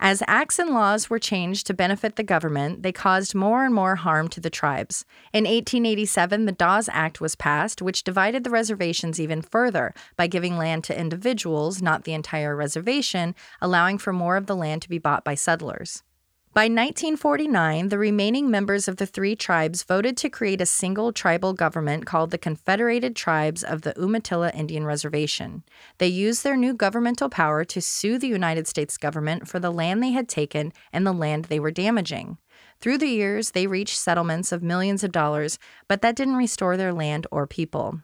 As 0.04 0.20
acts 0.26 0.58
and 0.58 0.70
laws 0.70 1.08
were 1.08 1.20
changed 1.20 1.64
to 1.68 1.74
benefit 1.74 2.16
the 2.16 2.24
government, 2.24 2.82
they 2.82 2.90
caused 2.90 3.36
more 3.36 3.64
and 3.64 3.72
more 3.72 3.94
harm 3.94 4.26
to 4.30 4.40
the 4.40 4.50
tribes. 4.50 5.04
In 5.32 5.44
1887, 5.44 6.44
the 6.44 6.50
Dawes 6.50 6.88
Act 6.92 7.20
was 7.20 7.36
passed, 7.36 7.80
which 7.80 8.02
divided 8.02 8.42
the 8.42 8.50
reservations 8.50 9.20
even 9.20 9.42
further 9.42 9.94
by 10.16 10.26
giving 10.26 10.58
land 10.58 10.82
to 10.84 11.00
individuals, 11.00 11.80
not 11.80 12.02
the 12.02 12.14
entire 12.14 12.56
reservation, 12.56 13.36
allowing 13.60 13.96
for 13.96 14.12
more 14.12 14.36
of 14.36 14.46
the 14.46 14.56
land 14.56 14.82
to 14.82 14.88
be 14.88 14.98
bought 14.98 15.22
by 15.22 15.36
settlers. 15.36 16.02
By 16.54 16.64
1949, 16.64 17.88
the 17.88 17.96
remaining 17.96 18.50
members 18.50 18.86
of 18.86 18.96
the 18.96 19.06
three 19.06 19.34
tribes 19.34 19.84
voted 19.84 20.18
to 20.18 20.28
create 20.28 20.60
a 20.60 20.66
single 20.66 21.10
tribal 21.10 21.54
government 21.54 22.04
called 22.04 22.30
the 22.30 22.36
Confederated 22.36 23.16
Tribes 23.16 23.64
of 23.64 23.80
the 23.80 23.94
Umatilla 23.96 24.50
Indian 24.50 24.84
Reservation. 24.84 25.62
They 25.96 26.08
used 26.08 26.44
their 26.44 26.58
new 26.58 26.74
governmental 26.74 27.30
power 27.30 27.64
to 27.64 27.80
sue 27.80 28.18
the 28.18 28.28
United 28.28 28.66
States 28.66 28.98
government 28.98 29.48
for 29.48 29.60
the 29.60 29.72
land 29.72 30.02
they 30.02 30.10
had 30.10 30.28
taken 30.28 30.74
and 30.92 31.06
the 31.06 31.14
land 31.14 31.46
they 31.46 31.58
were 31.58 31.70
damaging. 31.70 32.36
Through 32.80 32.98
the 32.98 33.08
years, 33.08 33.52
they 33.52 33.66
reached 33.66 33.96
settlements 33.96 34.52
of 34.52 34.62
millions 34.62 35.02
of 35.02 35.10
dollars, 35.10 35.58
but 35.88 36.02
that 36.02 36.16
didn't 36.16 36.36
restore 36.36 36.76
their 36.76 36.92
land 36.92 37.26
or 37.30 37.46
people. 37.46 38.02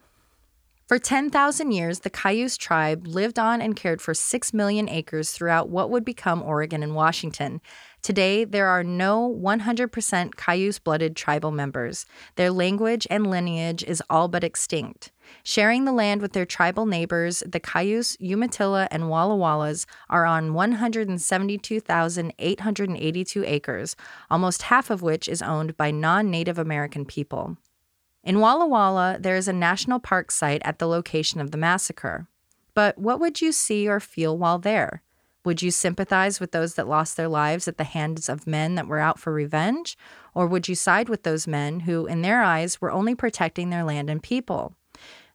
For 0.88 0.98
10,000 0.98 1.70
years, 1.70 2.00
the 2.00 2.08
Cayuse 2.08 2.56
tribe 2.56 3.06
lived 3.06 3.38
on 3.38 3.60
and 3.60 3.76
cared 3.76 4.00
for 4.00 4.14
6 4.14 4.54
million 4.54 4.88
acres 4.88 5.32
throughout 5.32 5.68
what 5.68 5.90
would 5.90 6.02
become 6.02 6.42
Oregon 6.42 6.82
and 6.82 6.94
Washington. 6.94 7.60
Today, 8.08 8.40
there 8.46 8.68
are 8.68 8.82
no 8.82 9.28
100% 9.38 10.34
Cayuse 10.34 10.78
blooded 10.78 11.14
tribal 11.14 11.50
members. 11.50 12.06
Their 12.36 12.50
language 12.50 13.06
and 13.10 13.26
lineage 13.26 13.84
is 13.84 14.02
all 14.08 14.28
but 14.28 14.42
extinct. 14.42 15.12
Sharing 15.42 15.84
the 15.84 15.92
land 15.92 16.22
with 16.22 16.32
their 16.32 16.46
tribal 16.46 16.86
neighbors, 16.86 17.42
the 17.44 17.60
Cayuse, 17.60 18.16
Umatilla, 18.18 18.88
and 18.90 19.10
Walla 19.10 19.36
Wallas 19.36 19.84
are 20.08 20.24
on 20.24 20.54
172,882 20.54 23.44
acres, 23.44 23.94
almost 24.30 24.62
half 24.62 24.88
of 24.88 25.02
which 25.02 25.28
is 25.28 25.42
owned 25.42 25.76
by 25.76 25.90
non 25.90 26.30
Native 26.30 26.58
American 26.58 27.04
people. 27.04 27.58
In 28.24 28.40
Walla 28.40 28.66
Walla, 28.66 29.18
there 29.20 29.36
is 29.36 29.48
a 29.48 29.52
national 29.52 30.00
park 30.00 30.30
site 30.30 30.62
at 30.64 30.78
the 30.78 30.88
location 30.88 31.42
of 31.42 31.50
the 31.50 31.58
massacre. 31.58 32.26
But 32.72 32.96
what 32.96 33.20
would 33.20 33.42
you 33.42 33.52
see 33.52 33.86
or 33.86 34.00
feel 34.00 34.38
while 34.38 34.58
there? 34.58 35.02
Would 35.44 35.62
you 35.62 35.70
sympathize 35.70 36.40
with 36.40 36.52
those 36.52 36.74
that 36.74 36.88
lost 36.88 37.16
their 37.16 37.28
lives 37.28 37.68
at 37.68 37.78
the 37.78 37.84
hands 37.84 38.28
of 38.28 38.46
men 38.46 38.74
that 38.74 38.86
were 38.86 38.98
out 38.98 39.18
for 39.18 39.32
revenge? 39.32 39.96
Or 40.34 40.46
would 40.46 40.68
you 40.68 40.74
side 40.74 41.08
with 41.08 41.22
those 41.22 41.46
men 41.46 41.80
who, 41.80 42.06
in 42.06 42.22
their 42.22 42.42
eyes, 42.42 42.80
were 42.80 42.90
only 42.90 43.14
protecting 43.14 43.70
their 43.70 43.84
land 43.84 44.10
and 44.10 44.22
people? 44.22 44.74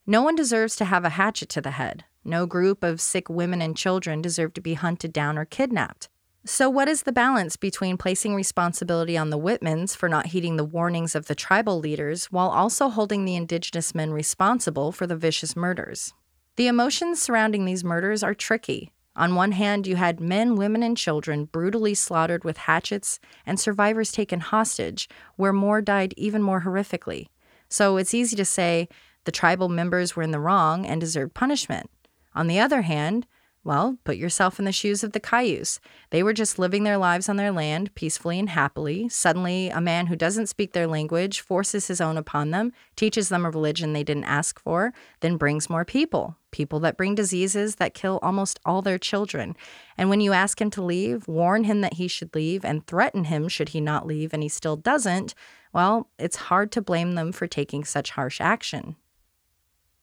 No 0.05 0.21
one 0.21 0.35
deserves 0.35 0.75
to 0.75 0.85
have 0.85 1.05
a 1.05 1.09
hatchet 1.09 1.49
to 1.49 1.61
the 1.61 1.71
head. 1.71 2.03
No 2.25 2.45
group 2.45 2.83
of 2.83 3.01
sick 3.01 3.29
women 3.29 3.61
and 3.61 3.75
children 3.75 4.21
deserve 4.21 4.53
to 4.53 4.61
be 4.61 4.73
hunted 4.73 5.13
down 5.13 5.37
or 5.37 5.45
kidnapped. 5.45 6.09
So, 6.45 6.69
what 6.69 6.89
is 6.89 7.03
the 7.03 7.13
balance 7.13 7.55
between 7.55 7.97
placing 7.97 8.35
responsibility 8.35 9.17
on 9.17 9.29
the 9.29 9.39
Whitmans 9.39 9.95
for 9.95 10.09
not 10.09 10.27
heeding 10.27 10.57
the 10.57 10.65
warnings 10.65 11.15
of 11.15 11.27
the 11.27 11.35
tribal 11.35 11.79
leaders 11.79 12.25
while 12.25 12.49
also 12.49 12.89
holding 12.89 13.23
the 13.23 13.37
indigenous 13.37 13.95
men 13.95 14.11
responsible 14.11 14.91
for 14.91 15.07
the 15.07 15.15
vicious 15.15 15.55
murders? 15.55 16.13
The 16.57 16.67
emotions 16.67 17.21
surrounding 17.21 17.63
these 17.63 17.85
murders 17.85 18.23
are 18.23 18.33
tricky. 18.33 18.91
On 19.15 19.35
one 19.35 19.51
hand, 19.51 19.85
you 19.85 19.95
had 19.95 20.19
men, 20.19 20.55
women, 20.55 20.81
and 20.81 20.97
children 20.97 21.45
brutally 21.45 21.93
slaughtered 21.93 22.43
with 22.43 22.57
hatchets 22.57 23.19
and 23.45 23.59
survivors 23.59 24.11
taken 24.11 24.39
hostage, 24.39 25.07
where 25.35 25.53
more 25.53 25.81
died 25.81 26.13
even 26.17 26.41
more 26.41 26.61
horrifically. 26.61 27.27
So 27.69 27.97
it's 27.97 28.13
easy 28.13 28.35
to 28.35 28.45
say 28.45 28.87
the 29.25 29.31
tribal 29.31 29.69
members 29.69 30.15
were 30.15 30.23
in 30.23 30.31
the 30.31 30.39
wrong 30.39 30.85
and 30.85 30.99
deserved 30.99 31.33
punishment. 31.33 31.89
On 32.33 32.47
the 32.47 32.59
other 32.59 32.81
hand, 32.81 33.27
well, 33.63 33.97
put 34.03 34.17
yourself 34.17 34.59
in 34.59 34.65
the 34.65 34.71
shoes 34.73 35.03
of 35.03 35.13
the 35.13 35.19
Cayuse. 35.19 35.79
They 36.09 36.21
were 36.21 36.33
just 36.33 36.59
living 36.59 36.83
their 36.83 36.97
lives 36.97 37.29
on 37.29 37.37
their 37.37 37.51
land 37.51 37.95
peacefully 37.95 38.37
and 38.37 38.49
happily. 38.49 39.07
Suddenly, 39.07 39.69
a 39.69 39.79
man 39.79 40.07
who 40.07 40.17
doesn't 40.17 40.47
speak 40.47 40.73
their 40.73 40.87
language 40.87 41.39
forces 41.39 41.87
his 41.87 42.01
own 42.01 42.17
upon 42.17 42.51
them, 42.51 42.73
teaches 42.97 43.29
them 43.29 43.45
a 43.45 43.49
religion 43.49 43.93
they 43.93 44.03
didn't 44.03 44.25
ask 44.25 44.59
for, 44.59 44.93
then 45.21 45.37
brings 45.37 45.69
more 45.69 45.85
people. 45.85 46.35
People 46.53 46.79
that 46.79 46.95
bring 46.95 47.15
diseases 47.15 47.75
that 47.75 47.93
kill 47.93 48.19
almost 48.21 48.59
all 48.63 48.81
their 48.81 48.97
children. 48.97 49.57
And 49.97 50.09
when 50.09 50.21
you 50.21 50.31
ask 50.31 50.61
him 50.61 50.69
to 50.69 50.81
leave, 50.83 51.27
warn 51.27 51.65
him 51.65 51.81
that 51.81 51.95
he 51.95 52.07
should 52.07 52.33
leave, 52.33 52.63
and 52.63 52.87
threaten 52.87 53.25
him 53.25 53.49
should 53.49 53.69
he 53.69 53.81
not 53.81 54.07
leave 54.07 54.33
and 54.33 54.41
he 54.41 54.47
still 54.47 54.77
doesn't, 54.77 55.33
well, 55.73 56.09
it's 56.17 56.35
hard 56.35 56.71
to 56.73 56.81
blame 56.81 57.15
them 57.15 57.31
for 57.31 57.47
taking 57.47 57.83
such 57.83 58.11
harsh 58.11 58.39
action. 58.39 58.95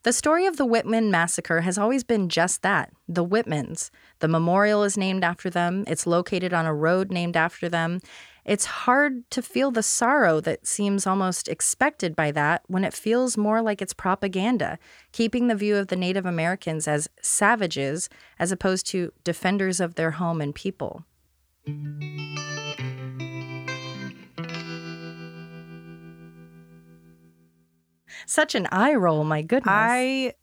The 0.02 0.14
story 0.14 0.46
of 0.46 0.56
the 0.56 0.64
Whitman 0.64 1.10
massacre 1.10 1.60
has 1.60 1.76
always 1.76 2.04
been 2.04 2.30
just 2.30 2.62
that 2.62 2.90
the 3.06 3.24
Whitmans. 3.24 3.90
The 4.20 4.28
memorial 4.28 4.82
is 4.82 4.96
named 4.96 5.22
after 5.22 5.50
them, 5.50 5.84
it's 5.86 6.06
located 6.06 6.54
on 6.54 6.64
a 6.64 6.74
road 6.74 7.12
named 7.12 7.36
after 7.36 7.68
them. 7.68 8.00
It's 8.44 8.64
hard 8.64 9.28
to 9.30 9.42
feel 9.42 9.70
the 9.70 9.82
sorrow 9.82 10.40
that 10.40 10.66
seems 10.66 11.06
almost 11.06 11.48
expected 11.48 12.16
by 12.16 12.30
that 12.32 12.62
when 12.68 12.84
it 12.84 12.94
feels 12.94 13.36
more 13.36 13.60
like 13.60 13.82
it's 13.82 13.92
propaganda, 13.92 14.78
keeping 15.12 15.48
the 15.48 15.54
view 15.54 15.76
of 15.76 15.88
the 15.88 15.96
Native 15.96 16.26
Americans 16.26 16.88
as 16.88 17.08
savages 17.20 18.08
as 18.38 18.50
opposed 18.50 18.86
to 18.88 19.12
defenders 19.24 19.80
of 19.80 19.94
their 19.94 20.12
home 20.12 20.40
and 20.40 20.54
people. 20.54 21.04
Such 28.26 28.54
an 28.54 28.68
eye 28.70 28.94
roll, 28.94 29.24
my 29.24 29.42
goodness. 29.42 29.72
I 29.74 30.34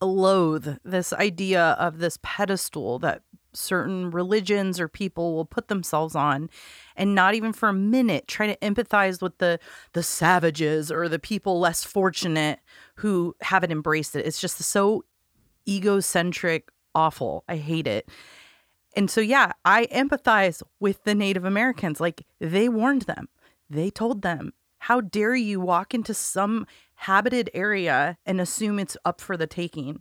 loathe 0.00 0.76
this 0.84 1.12
idea 1.12 1.76
of 1.78 1.98
this 1.98 2.18
pedestal 2.22 2.98
that 2.98 3.22
certain 3.56 4.10
religions 4.10 4.78
or 4.78 4.88
people 4.88 5.34
will 5.34 5.44
put 5.44 5.68
themselves 5.68 6.14
on 6.14 6.48
and 6.96 7.14
not 7.14 7.34
even 7.34 7.52
for 7.52 7.68
a 7.68 7.72
minute 7.72 8.28
try 8.28 8.46
to 8.46 8.56
empathize 8.56 9.20
with 9.22 9.38
the 9.38 9.58
the 9.92 10.02
savages 10.02 10.90
or 10.92 11.08
the 11.08 11.18
people 11.18 11.58
less 11.58 11.84
fortunate 11.84 12.60
who 12.96 13.34
haven't 13.40 13.72
embraced 13.72 14.14
it. 14.14 14.26
It's 14.26 14.40
just 14.40 14.58
so 14.58 15.04
egocentric 15.68 16.70
awful. 16.94 17.44
I 17.48 17.56
hate 17.56 17.86
it. 17.86 18.08
And 18.94 19.10
so 19.10 19.20
yeah 19.20 19.52
i 19.64 19.86
empathize 19.86 20.62
with 20.80 21.04
the 21.04 21.14
native 21.14 21.44
americans. 21.44 22.00
Like 22.00 22.26
they 22.40 22.68
warned 22.68 23.02
them. 23.02 23.28
They 23.68 23.90
told 23.90 24.22
them 24.22 24.52
how 24.78 25.00
dare 25.00 25.34
you 25.34 25.58
walk 25.58 25.94
into 25.94 26.14
some 26.14 26.66
habited 26.94 27.50
area 27.54 28.18
and 28.24 28.40
assume 28.40 28.78
it's 28.78 28.96
up 29.04 29.20
for 29.20 29.36
the 29.36 29.46
taking. 29.46 30.00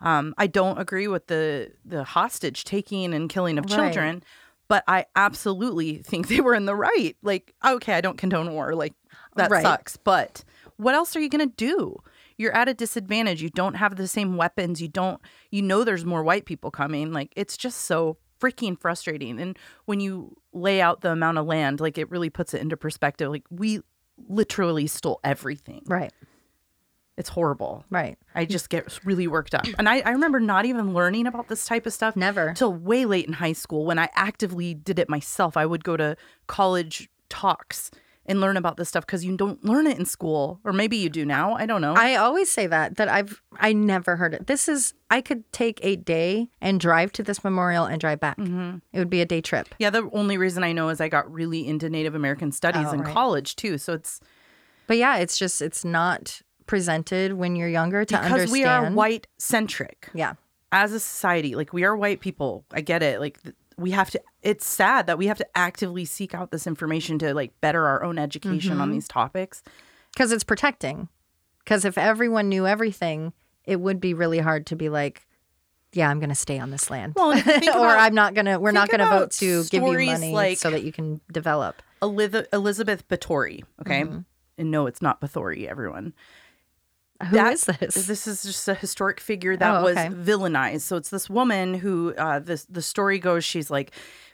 Um, 0.00 0.34
I 0.38 0.46
don't 0.46 0.78
agree 0.78 1.08
with 1.08 1.26
the 1.26 1.72
the 1.84 2.04
hostage 2.04 2.64
taking 2.64 3.14
and 3.14 3.28
killing 3.28 3.58
of 3.58 3.66
children, 3.66 4.16
right. 4.16 4.24
but 4.68 4.84
I 4.86 5.06
absolutely 5.16 5.98
think 5.98 6.28
they 6.28 6.40
were 6.40 6.54
in 6.54 6.66
the 6.66 6.76
right. 6.76 7.16
Like, 7.22 7.54
okay, 7.64 7.94
I 7.94 8.00
don't 8.00 8.18
condone 8.18 8.52
war. 8.52 8.74
Like, 8.74 8.94
that 9.36 9.50
right. 9.50 9.62
sucks. 9.62 9.96
But 9.96 10.44
what 10.76 10.94
else 10.94 11.16
are 11.16 11.20
you 11.20 11.28
gonna 11.28 11.46
do? 11.46 11.96
You're 12.36 12.54
at 12.54 12.68
a 12.68 12.74
disadvantage. 12.74 13.42
You 13.42 13.50
don't 13.50 13.74
have 13.74 13.96
the 13.96 14.06
same 14.06 14.36
weapons. 14.36 14.80
You 14.80 14.88
don't. 14.88 15.20
You 15.50 15.62
know, 15.62 15.82
there's 15.84 16.04
more 16.04 16.22
white 16.22 16.44
people 16.44 16.70
coming. 16.70 17.12
Like, 17.12 17.32
it's 17.34 17.56
just 17.56 17.82
so 17.82 18.18
freaking 18.40 18.78
frustrating. 18.78 19.40
And 19.40 19.58
when 19.86 20.00
you 20.00 20.36
lay 20.52 20.80
out 20.80 21.00
the 21.00 21.12
amount 21.12 21.38
of 21.38 21.46
land, 21.46 21.80
like 21.80 21.98
it 21.98 22.10
really 22.10 22.30
puts 22.30 22.54
it 22.54 22.60
into 22.60 22.76
perspective. 22.76 23.30
Like 23.30 23.44
we 23.50 23.80
literally 24.28 24.86
stole 24.86 25.20
everything. 25.24 25.82
Right. 25.86 26.12
It's 27.18 27.28
horrible. 27.28 27.84
Right. 27.90 28.16
I 28.34 28.44
just 28.44 28.70
get 28.70 29.04
really 29.04 29.26
worked 29.26 29.54
up. 29.54 29.66
And 29.76 29.88
I, 29.88 30.00
I 30.00 30.10
remember 30.10 30.38
not 30.38 30.64
even 30.66 30.94
learning 30.94 31.26
about 31.26 31.48
this 31.48 31.66
type 31.66 31.84
of 31.84 31.92
stuff. 31.92 32.14
Never. 32.14 32.54
Till 32.54 32.72
way 32.72 33.04
late 33.04 33.26
in 33.26 33.32
high 33.32 33.52
school 33.52 33.84
when 33.84 33.98
I 33.98 34.08
actively 34.14 34.72
did 34.72 35.00
it 35.00 35.08
myself. 35.10 35.56
I 35.56 35.66
would 35.66 35.82
go 35.82 35.96
to 35.96 36.16
college 36.46 37.10
talks 37.28 37.90
and 38.24 38.40
learn 38.40 38.56
about 38.56 38.76
this 38.76 38.90
stuff 38.90 39.04
because 39.06 39.24
you 39.24 39.36
don't 39.36 39.64
learn 39.64 39.86
it 39.86 39.98
in 39.98 40.04
school 40.04 40.60
or 40.62 40.72
maybe 40.72 40.96
you 40.98 41.08
do 41.08 41.24
now 41.24 41.54
i 41.54 41.64
don't 41.64 41.80
know 41.80 41.94
i 41.96 42.14
always 42.14 42.50
say 42.50 42.66
that 42.66 42.96
that 42.96 43.08
i've 43.08 43.42
i 43.58 43.72
never 43.72 44.16
heard 44.16 44.34
it 44.34 44.46
this 44.46 44.68
is 44.68 44.92
i 45.10 45.20
could 45.20 45.50
take 45.50 45.80
a 45.82 45.96
day 45.96 46.48
and 46.60 46.78
drive 46.78 47.10
to 47.10 47.22
this 47.22 47.42
memorial 47.42 47.84
and 47.84 48.00
drive 48.00 48.20
back 48.20 48.36
mm-hmm. 48.36 48.76
it 48.92 48.98
would 48.98 49.10
be 49.10 49.22
a 49.22 49.26
day 49.26 49.40
trip 49.40 49.74
yeah 49.78 49.88
the 49.88 50.08
only 50.12 50.36
reason 50.36 50.62
i 50.62 50.72
know 50.72 50.90
is 50.90 51.00
i 51.00 51.08
got 51.08 51.30
really 51.32 51.66
into 51.66 51.88
native 51.88 52.14
american 52.14 52.52
studies 52.52 52.86
oh, 52.88 52.92
in 52.92 53.00
right. 53.00 53.14
college 53.14 53.56
too 53.56 53.78
so 53.78 53.94
it's 53.94 54.20
but 54.86 54.98
yeah 54.98 55.16
it's 55.16 55.38
just 55.38 55.62
it's 55.62 55.84
not 55.84 56.42
presented 56.68 57.32
when 57.32 57.56
you're 57.56 57.68
younger 57.68 58.04
to 58.04 58.16
because 58.16 58.30
understand. 58.30 58.52
we 58.52 58.64
are 58.64 58.90
white 58.92 59.26
centric. 59.38 60.08
Yeah. 60.14 60.34
As 60.70 60.92
a 60.92 61.00
society, 61.00 61.56
like 61.56 61.72
we 61.72 61.82
are 61.82 61.96
white 61.96 62.20
people. 62.20 62.64
I 62.70 62.82
get 62.82 63.02
it. 63.02 63.18
Like 63.18 63.40
we 63.76 63.90
have 63.90 64.10
to 64.10 64.20
it's 64.42 64.66
sad 64.66 65.08
that 65.08 65.18
we 65.18 65.26
have 65.26 65.38
to 65.38 65.46
actively 65.56 66.04
seek 66.04 66.34
out 66.34 66.52
this 66.52 66.66
information 66.66 67.18
to 67.20 67.34
like 67.34 67.58
better 67.60 67.86
our 67.86 68.04
own 68.04 68.18
education 68.18 68.72
mm-hmm. 68.72 68.80
on 68.82 68.92
these 68.92 69.08
topics 69.08 69.62
because 70.12 70.30
it's 70.30 70.44
protecting. 70.44 71.08
Cuz 71.66 71.84
if 71.84 71.98
everyone 71.98 72.48
knew 72.48 72.66
everything, 72.66 73.32
it 73.64 73.80
would 73.80 74.00
be 74.00 74.14
really 74.14 74.38
hard 74.38 74.66
to 74.66 74.76
be 74.76 74.88
like 74.88 75.24
yeah, 75.94 76.10
I'm 76.10 76.18
going 76.20 76.28
to 76.28 76.34
stay 76.34 76.58
on 76.58 76.70
this 76.70 76.90
land. 76.90 77.14
Well, 77.16 77.30
about, 77.38 77.76
or 77.76 77.86
I'm 77.86 78.14
not 78.14 78.34
going 78.34 78.44
to 78.44 78.58
we're 78.58 78.72
not 78.72 78.90
going 78.90 79.00
to 79.00 79.06
vote 79.06 79.30
to 79.32 79.64
give 79.64 79.82
you 79.82 80.06
money 80.06 80.34
like 80.34 80.58
so 80.58 80.70
that 80.70 80.84
you 80.84 80.92
can 80.92 81.22
develop. 81.32 81.82
Elizabeth 82.02 83.08
Báthory, 83.08 83.64
okay? 83.80 84.02
Mm-hmm. 84.02 84.18
And 84.58 84.70
no, 84.70 84.86
it's 84.86 85.00
not 85.00 85.20
Bathory, 85.22 85.66
everyone 85.66 86.12
Who 87.26 87.36
that- 87.36 87.52
is 87.54 87.62
this? 87.62 88.06
This 88.06 88.26
is 88.28 88.42
just 88.44 88.68
a 88.68 88.74
historic 88.74 89.18
figure 89.20 89.56
that 89.56 89.74
Oh, 89.74 89.88
okay. 89.88 90.08
was 90.08 90.14
villainized. 90.16 90.82
So 90.82 90.96
it's 90.96 91.10
this 91.10 91.28
woman 91.28 91.74
who, 91.74 92.14
uh, 92.16 92.38
this 92.38 92.64
the 92.70 92.82
story 92.82 93.18
goes, 93.18 93.44
she's 93.44 93.70
like 93.70 93.90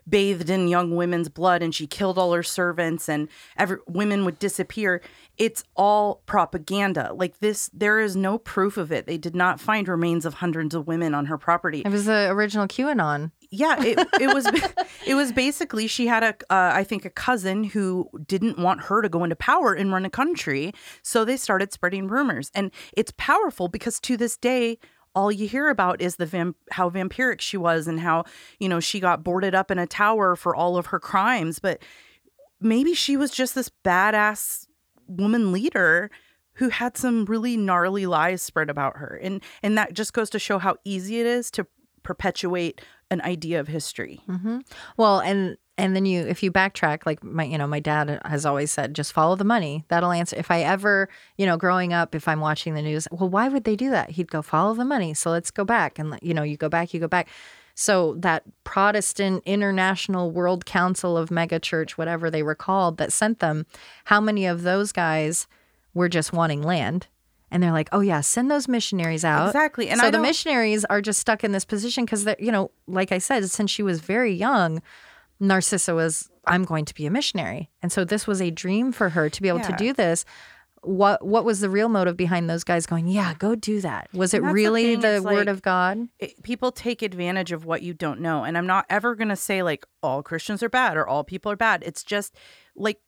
bathed 0.09 0.51
in 0.51 0.69
young 0.69 0.95
women's 0.97 1.29
blood, 1.29 1.63
and 1.63 1.75
she 1.75 1.87
killed 1.87 2.19
all 2.19 2.33
her 2.33 2.43
servants, 2.43 3.09
and 3.09 3.29
every 3.57 3.79
women 3.87 4.25
would 4.25 4.39
disappear. 4.39 5.01
It's 5.37 5.65
all 5.75 6.23
propaganda. 6.27 7.13
Like 7.15 7.39
this, 7.39 7.71
there 7.73 8.01
is 8.01 8.15
no 8.15 8.39
proof 8.39 8.77
of 8.77 8.93
it. 8.93 9.07
They 9.07 9.19
did 9.19 9.35
not 9.35 9.61
find 9.61 9.89
remains 9.89 10.25
of 10.25 10.35
hundreds 10.35 10.75
of 10.75 10.87
women 10.87 11.15
on 11.15 11.27
her 11.27 11.39
property. 11.39 11.83
It 11.85 11.91
was 11.91 12.05
the 12.05 12.29
original 12.31 12.67
QAnon. 12.67 13.33
Yeah, 13.51 13.83
it, 13.83 13.99
it 14.21 14.35
was 14.35 14.47
it 15.07 15.15
was 15.15 15.33
basically 15.33 15.87
she 15.87 16.07
had 16.07 16.23
a 16.23 16.35
uh, 16.53 16.73
I 16.75 16.85
think 16.85 17.05
a 17.05 17.11
cousin 17.11 17.65
who 17.65 18.09
didn't 18.27 18.59
want 18.59 18.83
her 18.83 19.03
to 19.03 19.09
go 19.09 19.25
into 19.25 19.37
power 19.37 19.75
and 19.75 19.93
run 19.93 20.05
a 20.05 20.11
country, 20.11 20.73
so 21.03 21.25
they 21.25 21.37
started 21.37 21.73
spreading 21.73 22.09
rumors, 22.09 22.51
and 22.55 22.71
it's 22.97 23.13
powerful 23.17 23.69
because 23.69 24.01
to 24.01 24.17
this 24.17 24.37
day. 24.37 24.79
All 25.15 25.31
you 25.31 25.47
hear 25.47 25.69
about 25.69 26.01
is 26.01 26.17
the 26.17 26.55
how 26.73 26.91
vampiric 26.91 27.41
she 27.41 27.57
was 27.57 27.87
and 27.87 28.01
how 28.01 28.25
you 28.59 28.69
know 28.69 28.81
she 28.81 29.01
got 29.01 29.23
boarded 29.25 29.55
up 29.55 29.71
in 29.71 29.79
a 29.79 29.87
tower 29.87 30.37
for 30.37 30.55
all 30.55 30.77
of 30.77 30.87
her 30.87 30.99
crimes, 30.99 31.59
but 31.59 31.81
maybe 32.61 32.95
she 32.95 33.17
was 33.17 33.31
just 33.31 33.55
this 33.55 33.71
badass 33.85 34.67
woman 35.07 35.53
leader 35.53 36.11
who 36.55 36.69
had 36.69 36.97
some 36.97 37.25
really 37.25 37.57
gnarly 37.57 38.07
lies 38.07 38.43
spread 38.43 38.71
about 38.71 38.97
her, 38.97 39.19
and 39.23 39.43
and 39.63 39.77
that 39.79 39.93
just 39.93 40.13
goes 40.13 40.31
to 40.31 40.39
show 40.39 40.59
how 40.59 40.77
easy 40.85 41.21
it 41.21 41.27
is 41.27 41.51
to 41.53 41.67
perpetuate 42.03 42.81
an 43.11 43.21
idea 43.23 43.61
of 43.61 43.69
history. 43.69 44.21
hmm 44.27 44.59
Well, 44.97 45.21
and 45.21 45.57
and 45.77 45.97
then 45.97 46.07
you, 46.07 46.21
if 46.23 46.43
you 46.43 46.53
backtrack, 46.53 47.05
like 47.05 47.23
my, 47.25 47.45
you 47.45 47.59
know, 47.59 47.67
my 47.67 47.81
dad 47.81 48.21
has 48.25 48.47
always 48.47 48.71
said, 48.71 48.95
just 48.95 49.13
follow 49.13 49.35
the 49.35 49.45
money. 49.45 49.85
That'll 49.89 50.13
answer. 50.13 50.37
If 50.37 50.51
I 50.51 50.63
ever, 50.63 51.09
you 51.37 51.47
know, 51.47 51.57
growing 51.57 51.93
up, 51.93 52.15
if 52.15 52.29
I'm 52.29 52.41
watching 52.41 52.75
the 52.75 52.83
news, 52.83 53.09
well, 53.11 53.29
why 53.29 53.49
would 53.49 53.65
they 53.65 53.75
do 53.75 53.91
that? 53.91 54.11
He'd 54.11 54.31
go 54.31 54.41
follow 54.41 54.75
the 54.75 54.85
money. 54.85 55.15
So 55.15 55.31
let's 55.31 55.51
go 55.51 55.65
back, 55.65 55.99
and 55.99 56.19
you 56.23 56.35
know, 56.35 56.43
you 56.43 56.57
go 56.57 56.69
back, 56.69 56.95
you 56.95 57.01
go 57.01 57.09
back. 57.09 57.29
So 57.75 58.15
that 58.19 58.45
Protestant 58.63 59.43
International 59.45 60.31
World 60.31 60.65
Council 60.65 61.17
of 61.19 61.31
Megachurch, 61.31 61.93
whatever 61.93 62.31
they 62.31 62.43
were 62.43 62.55
called, 62.55 62.99
that 62.99 63.13
sent 63.13 63.41
them, 63.41 63.67
how 64.05 64.21
many 64.21 64.47
of 64.47 64.63
those 64.63 64.93
guys 64.93 65.49
were 65.93 66.09
just 66.09 66.33
wanting 66.33 66.63
land? 66.63 67.09
And 67.51 67.63
they're 67.63 67.73
like, 67.73 67.89
oh 67.93 68.01
yeah, 68.01 68.21
send 68.21 68.51
those 68.51 68.69
missionaries 68.69 69.25
out. 69.25 69.49
Exactly. 69.49 69.89
And 69.89 70.01
so 70.01 70.11
the 70.11 70.19
missionaries 70.19 70.85
are 70.87 71.01
just 71.01 71.21
stuck 71.21 71.45
in 71.45 71.53
this 71.53 71.65
position 71.65 72.05
because 72.05 72.25
they're, 72.25 72.37
you 72.39 72.51
know, 72.51 72.71
like 72.87 73.13
I 73.13 73.19
said, 73.19 73.49
since 73.51 73.71
she 73.71 73.83
was 73.83 74.01
very 74.01 74.33
young, 74.33 74.83
Narcissa 75.41 75.95
was, 75.95 76.31
I'm 76.47 76.65
going 76.65 76.85
to 76.85 76.95
be 76.95 77.07
a 77.07 77.11
missionary. 77.11 77.71
And 77.83 77.91
so 77.91 78.05
this 78.05 78.27
was 78.27 78.41
a 78.41 78.51
dream 78.51 78.93
for 78.93 79.11
her 79.11 79.29
to 79.29 79.43
be 79.43 79.49
able 79.49 79.61
to 79.61 79.75
do 79.77 79.93
this. 79.93 80.25
What 80.83 81.25
what 81.25 81.47
was 81.47 81.61
the 81.61 81.71
real 81.71 81.89
motive 81.89 82.15
behind 82.15 82.51
those 82.51 82.63
guys 82.63 82.85
going, 82.85 83.09
yeah, 83.09 83.33
go 83.39 83.55
do 83.55 83.81
that? 83.81 84.11
Was 84.13 84.35
it 84.35 84.43
that's 84.43 84.51
the 84.51 84.55
really 84.55 84.97
thing, 84.97 85.01
the 85.01 85.23
word 85.23 85.47
like- 85.47 85.49
of 85.49 85.63
God? 85.63 86.09
it, 86.19 86.43
people 86.43 86.73
take 86.73 87.01
advantage 87.01 87.53
of 87.53 87.65
what 87.65 87.81
you 87.81 87.95
don't 87.95 88.21
know 88.21 88.45
and 88.45 88.59
i'm 88.59 88.67
not 88.67 88.85
ever 88.91 89.15
going 89.15 89.29
to 89.29 89.37
say 89.37 89.63
like 89.63 89.87
all 90.03 90.23
christians 90.23 90.63
are 90.63 90.69
bad 90.69 90.99
or 90.99 91.07
all 91.07 91.25
people 91.25 91.51
are 91.51 91.57
bad 91.57 91.83
it's 91.87 92.05
just 92.05 92.37
like 92.77 92.99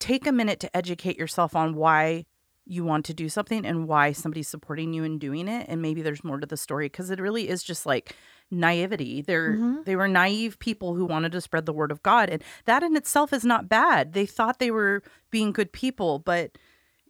take 0.00 0.26
a 0.26 0.32
minute 0.32 0.58
to 0.60 0.76
educate 0.76 1.16
yourself 1.16 1.54
on 1.54 1.74
why 1.76 2.26
you 2.66 2.84
want 2.84 3.04
to 3.04 3.14
do 3.14 3.28
something 3.28 3.64
and 3.64 3.86
why 3.86 4.10
somebody's 4.12 4.48
supporting 4.48 4.92
you 4.92 5.04
in 5.04 5.18
doing 5.18 5.48
it 5.48 5.66
and 5.68 5.80
maybe 5.80 6.02
there's 6.02 6.24
more 6.24 6.40
to 6.40 6.46
the 6.46 6.56
story 6.56 6.86
because 6.86 7.10
it 7.10 7.20
really 7.20 7.48
is 7.48 7.62
just 7.62 7.86
like 7.86 8.16
naivety 8.50 9.20
they're 9.22 9.54
Mhm. 9.56 9.84
they 9.84 9.96
were 9.96 10.06
naive 10.08 10.58
people 10.58 10.94
who 10.94 11.04
wanted 11.04 11.32
to 11.32 11.40
spread 11.40 11.66
the 11.66 11.72
word 11.72 11.90
of 11.90 12.02
god 12.02 12.28
and 12.30 12.42
that 12.66 12.82
in 12.82 12.96
itself 12.96 13.32
is 13.32 13.44
not 13.44 13.68
bad 13.68 14.12
they 14.12 14.26
thought 14.26 14.58
they 14.58 14.70
were 14.70 15.02
being 15.30 15.50
good 15.52 15.72
people 15.72 16.18
but 16.18 16.56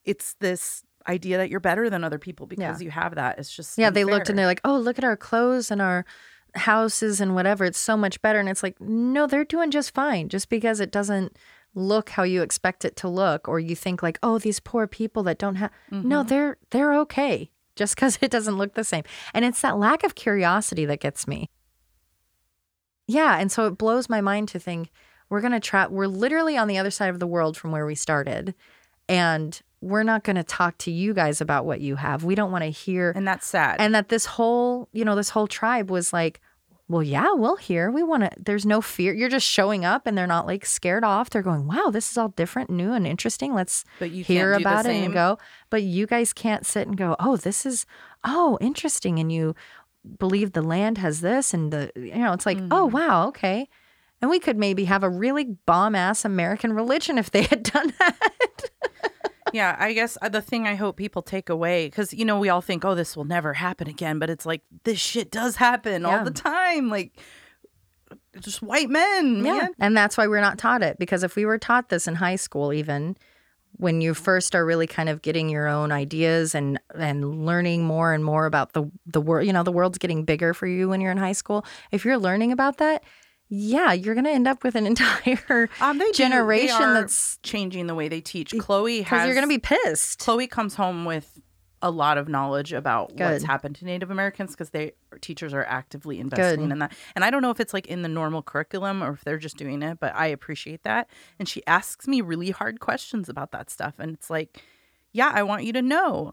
it's 0.04 0.34
this 0.40 0.84
idea 1.08 1.36
that 1.36 1.50
you're 1.50 1.60
better 1.60 1.90
than 1.90 2.02
other 2.04 2.18
people 2.18 2.46
because 2.46 2.80
you 2.82 2.90
have 2.90 3.14
that 3.16 3.38
it's 3.38 3.54
just 3.54 3.76
Yeah, 3.76 3.90
they 3.90 4.04
looked 4.04 4.28
and 4.30 4.38
they're 4.38 4.46
like, 4.46 4.62
oh, 4.64 4.78
look 4.78 4.96
at 4.96 5.04
our 5.04 5.16
clothes 5.18 5.70
and 5.70 5.82
our 5.82 6.06
houses 6.54 7.20
and 7.20 7.34
whatever. 7.34 7.64
It's 7.64 7.78
so 7.78 7.96
much 7.96 8.22
better. 8.22 8.38
And 8.38 8.48
it's 8.48 8.62
like, 8.62 8.80
no, 8.80 9.26
they're 9.26 9.44
doing 9.44 9.70
just 9.70 9.92
fine. 9.92 10.28
Just 10.30 10.48
because 10.48 10.80
it 10.80 10.90
doesn't 10.90 11.36
look 11.74 12.10
how 12.10 12.22
you 12.22 12.40
expect 12.42 12.84
it 12.84 12.96
to 12.96 13.08
look, 13.08 13.48
or 13.48 13.58
you 13.60 13.74
think 13.76 14.02
like, 14.02 14.18
oh, 14.22 14.38
these 14.38 14.60
poor 14.60 14.86
people 14.86 15.22
that 15.24 15.36
don't 15.38 15.56
have 15.56 15.70
no, 15.90 16.22
Mhm. 16.24 16.28
they're 16.28 16.56
they're 16.70 16.94
okay. 17.00 17.50
Just 17.76 17.96
because 17.96 18.18
it 18.20 18.30
doesn't 18.30 18.56
look 18.56 18.74
the 18.74 18.84
same. 18.84 19.04
And 19.32 19.44
it's 19.44 19.60
that 19.62 19.78
lack 19.78 20.04
of 20.04 20.14
curiosity 20.14 20.84
that 20.86 21.00
gets 21.00 21.26
me. 21.26 21.50
Yeah. 23.06 23.38
And 23.38 23.52
so 23.52 23.66
it 23.66 23.78
blows 23.78 24.08
my 24.08 24.20
mind 24.20 24.48
to 24.48 24.58
think 24.58 24.90
we're 25.28 25.40
gonna 25.40 25.60
try 25.60 25.86
we're 25.86 26.06
literally 26.06 26.56
on 26.56 26.68
the 26.68 26.78
other 26.78 26.90
side 26.90 27.10
of 27.10 27.18
the 27.18 27.26
world 27.26 27.56
from 27.56 27.72
where 27.72 27.86
we 27.86 27.94
started. 27.94 28.54
And 29.08 29.60
we're 29.84 30.02
not 30.02 30.24
going 30.24 30.36
to 30.36 30.42
talk 30.42 30.78
to 30.78 30.90
you 30.90 31.12
guys 31.12 31.42
about 31.42 31.66
what 31.66 31.78
you 31.80 31.96
have. 31.96 32.24
We 32.24 32.34
don't 32.34 32.50
want 32.50 32.64
to 32.64 32.70
hear 32.70 33.12
and 33.14 33.28
that's 33.28 33.46
sad 33.46 33.76
and 33.78 33.94
that 33.94 34.08
this 34.08 34.24
whole 34.24 34.88
you 34.92 35.04
know 35.04 35.14
this 35.14 35.28
whole 35.28 35.46
tribe 35.46 35.90
was 35.90 36.12
like 36.12 36.40
well 36.88 37.02
yeah 37.02 37.32
we'll 37.32 37.56
hear. 37.56 37.90
We 37.90 38.02
want 38.02 38.24
to 38.24 38.30
there's 38.38 38.66
no 38.66 38.80
fear. 38.80 39.12
You're 39.14 39.28
just 39.28 39.46
showing 39.48 39.84
up 39.84 40.06
and 40.06 40.16
they're 40.16 40.26
not 40.26 40.46
like 40.46 40.66
scared 40.66 41.04
off. 41.04 41.30
They're 41.30 41.42
going 41.42 41.66
wow 41.66 41.90
this 41.90 42.10
is 42.10 42.18
all 42.18 42.28
different 42.28 42.70
new 42.70 42.92
and 42.92 43.06
interesting. 43.06 43.54
Let's 43.54 43.84
but 43.98 44.10
you 44.10 44.22
hear 44.24 44.52
can't 44.52 44.58
do 44.60 44.64
the 44.64 44.70
about 44.70 44.80
it 44.86 44.88
same. 44.88 45.04
and 45.06 45.14
go. 45.14 45.38
But 45.70 45.82
you 45.82 46.06
guys 46.06 46.32
can't 46.32 46.66
sit 46.66 46.86
and 46.86 46.96
go 46.96 47.16
oh 47.18 47.36
this 47.36 47.64
is 47.66 47.86
oh 48.24 48.58
interesting 48.60 49.18
and 49.18 49.30
you 49.32 49.54
believe 50.18 50.52
the 50.52 50.62
land 50.62 50.98
has 50.98 51.20
this 51.22 51.54
and 51.54 51.72
the 51.72 51.90
you 51.96 52.14
know 52.16 52.32
it's 52.34 52.44
like 52.46 52.58
oh 52.70 52.88
Mhm. 52.88 52.92
wow 52.92 53.28
okay. 53.28 53.68
And 54.20 54.30
we 54.30 54.38
could 54.38 54.56
maybe 54.56 54.84
have 54.86 55.02
a 55.02 55.08
really 55.10 55.44
bomb 55.66 55.94
ass 55.94 56.24
american 56.24 56.72
religion 56.72 57.18
if 57.18 57.30
they 57.30 57.42
had 57.42 57.62
done 57.74 57.92
that 57.98 58.70
yeah, 59.54 59.76
I 59.78 59.92
guess 59.92 60.18
uh, 60.20 60.28
the 60.28 60.42
thing 60.42 60.66
I 60.66 60.74
hope 60.74 60.96
people 60.96 61.22
take 61.22 61.48
away 61.48 61.86
because 61.86 62.12
you 62.12 62.24
know 62.24 62.38
we 62.40 62.48
all 62.48 62.60
think, 62.60 62.84
oh, 62.84 62.94
this 62.96 63.16
will 63.16 63.24
never 63.24 63.54
happen 63.54 63.88
again, 63.88 64.18
but 64.18 64.28
it's 64.28 64.44
like 64.44 64.62
this 64.82 64.98
shit 64.98 65.30
does 65.30 65.56
happen 65.56 66.02
Yeah. 66.02 66.18
all 66.18 66.24
the 66.24 66.32
time. 66.32 66.90
Like 66.90 67.12
just 68.40 68.62
white 68.62 68.90
men, 68.90 69.42
man. 69.42 69.70
And 69.78 69.96
that's 69.96 70.16
why 70.16 70.26
we're 70.26 70.40
not 70.40 70.58
taught 70.58 70.82
it. 70.82 70.98
Because 70.98 71.22
if 71.22 71.36
we 71.36 71.46
were 71.46 71.58
taught 71.58 71.88
this 71.88 72.08
in 72.08 72.16
high 72.16 72.36
school, 72.36 72.72
even 72.72 73.16
when 73.76 74.00
you 74.00 74.14
first 74.14 74.54
are 74.54 74.64
really 74.64 74.86
kind 74.86 75.08
of 75.08 75.22
getting 75.22 75.48
your 75.48 75.66
own 75.68 75.92
ideas 75.92 76.54
and 76.54 76.80
and 76.94 77.46
learning 77.46 77.84
more 77.84 78.12
and 78.12 78.24
more 78.24 78.46
about 78.46 78.72
the 78.72 78.90
the 79.06 79.20
world, 79.20 79.46
you 79.46 79.52
know, 79.52 79.62
the 79.62 79.72
world's 79.72 79.98
getting 79.98 80.24
bigger 80.24 80.52
for 80.52 80.66
you 80.66 80.88
when 80.88 81.00
you're 81.00 81.12
in 81.12 81.18
high 81.18 81.32
school. 81.32 81.64
If 81.92 82.04
you're 82.04 82.18
learning 82.18 82.50
about 82.50 82.78
that, 82.78 83.04
yeah, 83.48 83.92
you're 83.92 84.14
gonna 84.14 84.30
end 84.30 84.48
up 84.48 84.64
with 84.64 84.74
an 84.74 84.86
entire 84.92 85.68
Um, 85.80 85.98
they 85.98 86.04
do- 86.06 86.12
they 86.12 86.16
generation 86.18 86.94
that's 86.94 87.38
changing 87.42 87.86
the 87.86 87.94
way 87.94 88.08
they 88.08 88.20
teach. 88.20 88.54
Chloe 88.58 88.98
because 88.98 89.10
has 89.20 89.26
you're 89.26 89.34
gonna 89.34 89.46
be 89.46 89.58
pissed. 89.58 90.18
Chloe 90.20 90.46
comes 90.46 90.74
home 90.74 91.04
with 91.04 91.40
a 91.82 91.90
lot 91.90 92.16
of 92.16 92.28
knowledge 92.28 92.72
about 92.72 93.12
what's 93.32 93.44
happened 93.44 93.76
to 93.76 93.84
Native 93.84 94.10
Americans 94.10 94.52
because 94.52 94.70
they 94.70 94.92
teachers 95.20 95.52
are 95.52 95.64
actively 95.64 96.18
investing 96.18 96.70
in 96.70 96.78
that. 96.78 96.92
And 97.14 97.22
I 97.26 97.30
don't 97.30 97.42
know 97.42 97.50
if 97.50 97.60
it's 97.60 97.74
like 97.74 97.86
in 97.86 98.00
the 98.00 98.08
normal 98.08 98.40
curriculum 98.42 99.04
or 99.04 99.12
if 99.12 99.22
they're 99.22 99.36
just 99.38 99.58
doing 99.58 99.82
it, 99.82 100.00
but 100.00 100.14
I 100.14 100.28
appreciate 100.28 100.82
that. 100.84 101.10
And 101.38 101.46
she 101.46 101.64
asks 101.66 102.08
me 102.08 102.22
really 102.22 102.50
hard 102.52 102.80
questions 102.80 103.28
about 103.28 103.52
that 103.52 103.68
stuff, 103.68 103.94
and 103.98 104.14
it's 104.14 104.30
like, 104.30 104.62
yeah, 105.12 105.30
I 105.34 105.42
want 105.42 105.64
you 105.64 105.74
to 105.74 105.82
know. 105.82 106.32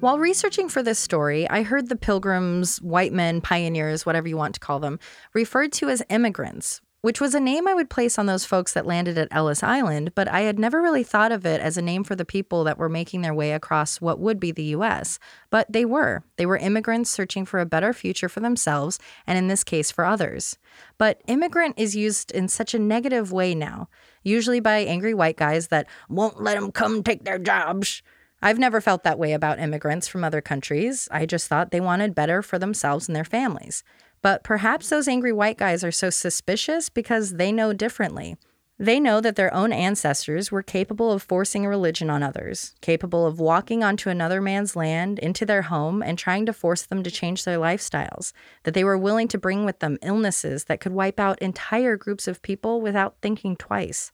While 0.00 0.18
researching 0.18 0.70
for 0.70 0.82
this 0.82 0.98
story, 0.98 1.46
I 1.50 1.62
heard 1.62 1.90
the 1.90 1.96
pilgrims, 1.96 2.80
white 2.80 3.12
men, 3.12 3.42
pioneers, 3.42 4.06
whatever 4.06 4.28
you 4.28 4.36
want 4.38 4.54
to 4.54 4.60
call 4.60 4.80
them, 4.80 4.98
referred 5.34 5.72
to 5.72 5.90
as 5.90 6.02
immigrants, 6.08 6.80
which 7.02 7.20
was 7.20 7.34
a 7.34 7.40
name 7.40 7.68
I 7.68 7.74
would 7.74 7.90
place 7.90 8.18
on 8.18 8.24
those 8.24 8.46
folks 8.46 8.72
that 8.72 8.86
landed 8.86 9.18
at 9.18 9.28
Ellis 9.30 9.62
Island, 9.62 10.12
but 10.14 10.26
I 10.26 10.40
had 10.40 10.58
never 10.58 10.80
really 10.80 11.02
thought 11.02 11.32
of 11.32 11.44
it 11.44 11.60
as 11.60 11.76
a 11.76 11.82
name 11.82 12.02
for 12.02 12.16
the 12.16 12.24
people 12.24 12.64
that 12.64 12.78
were 12.78 12.88
making 12.88 13.20
their 13.20 13.34
way 13.34 13.52
across 13.52 14.00
what 14.00 14.18
would 14.18 14.40
be 14.40 14.52
the 14.52 14.72
US. 14.74 15.18
But 15.50 15.70
they 15.70 15.84
were. 15.84 16.22
They 16.36 16.46
were 16.46 16.56
immigrants 16.56 17.10
searching 17.10 17.44
for 17.44 17.60
a 17.60 17.66
better 17.66 17.92
future 17.92 18.30
for 18.30 18.40
themselves, 18.40 18.98
and 19.26 19.36
in 19.36 19.48
this 19.48 19.62
case, 19.62 19.90
for 19.90 20.06
others. 20.06 20.56
But 20.96 21.20
immigrant 21.26 21.74
is 21.78 21.94
used 21.94 22.30
in 22.32 22.48
such 22.48 22.72
a 22.72 22.78
negative 22.78 23.32
way 23.32 23.54
now, 23.54 23.90
usually 24.22 24.60
by 24.60 24.78
angry 24.78 25.12
white 25.12 25.36
guys 25.36 25.68
that 25.68 25.88
won't 26.08 26.42
let 26.42 26.58
them 26.58 26.72
come 26.72 27.02
take 27.02 27.24
their 27.24 27.38
jobs. 27.38 28.02
I've 28.42 28.58
never 28.58 28.80
felt 28.80 29.04
that 29.04 29.18
way 29.18 29.32
about 29.32 29.58
immigrants 29.58 30.08
from 30.08 30.24
other 30.24 30.40
countries. 30.40 31.08
I 31.10 31.26
just 31.26 31.46
thought 31.46 31.70
they 31.70 31.80
wanted 31.80 32.14
better 32.14 32.42
for 32.42 32.58
themselves 32.58 33.08
and 33.08 33.14
their 33.14 33.24
families. 33.24 33.84
But 34.22 34.44
perhaps 34.44 34.88
those 34.88 35.08
angry 35.08 35.32
white 35.32 35.58
guys 35.58 35.84
are 35.84 35.92
so 35.92 36.10
suspicious 36.10 36.88
because 36.88 37.34
they 37.34 37.52
know 37.52 37.72
differently. 37.72 38.36
They 38.78 38.98
know 38.98 39.20
that 39.20 39.36
their 39.36 39.52
own 39.52 39.74
ancestors 39.74 40.50
were 40.50 40.62
capable 40.62 41.12
of 41.12 41.22
forcing 41.22 41.66
a 41.66 41.68
religion 41.68 42.08
on 42.08 42.22
others, 42.22 42.74
capable 42.80 43.26
of 43.26 43.38
walking 43.38 43.84
onto 43.84 44.08
another 44.08 44.40
man's 44.40 44.74
land, 44.74 45.18
into 45.18 45.44
their 45.44 45.62
home, 45.62 46.02
and 46.02 46.16
trying 46.16 46.46
to 46.46 46.54
force 46.54 46.80
them 46.80 47.02
to 47.02 47.10
change 47.10 47.44
their 47.44 47.58
lifestyles, 47.58 48.32
that 48.62 48.72
they 48.72 48.82
were 48.82 48.96
willing 48.96 49.28
to 49.28 49.38
bring 49.38 49.66
with 49.66 49.80
them 49.80 49.98
illnesses 50.00 50.64
that 50.64 50.80
could 50.80 50.92
wipe 50.92 51.20
out 51.20 51.42
entire 51.42 51.98
groups 51.98 52.26
of 52.26 52.40
people 52.40 52.80
without 52.80 53.16
thinking 53.20 53.54
twice. 53.54 54.12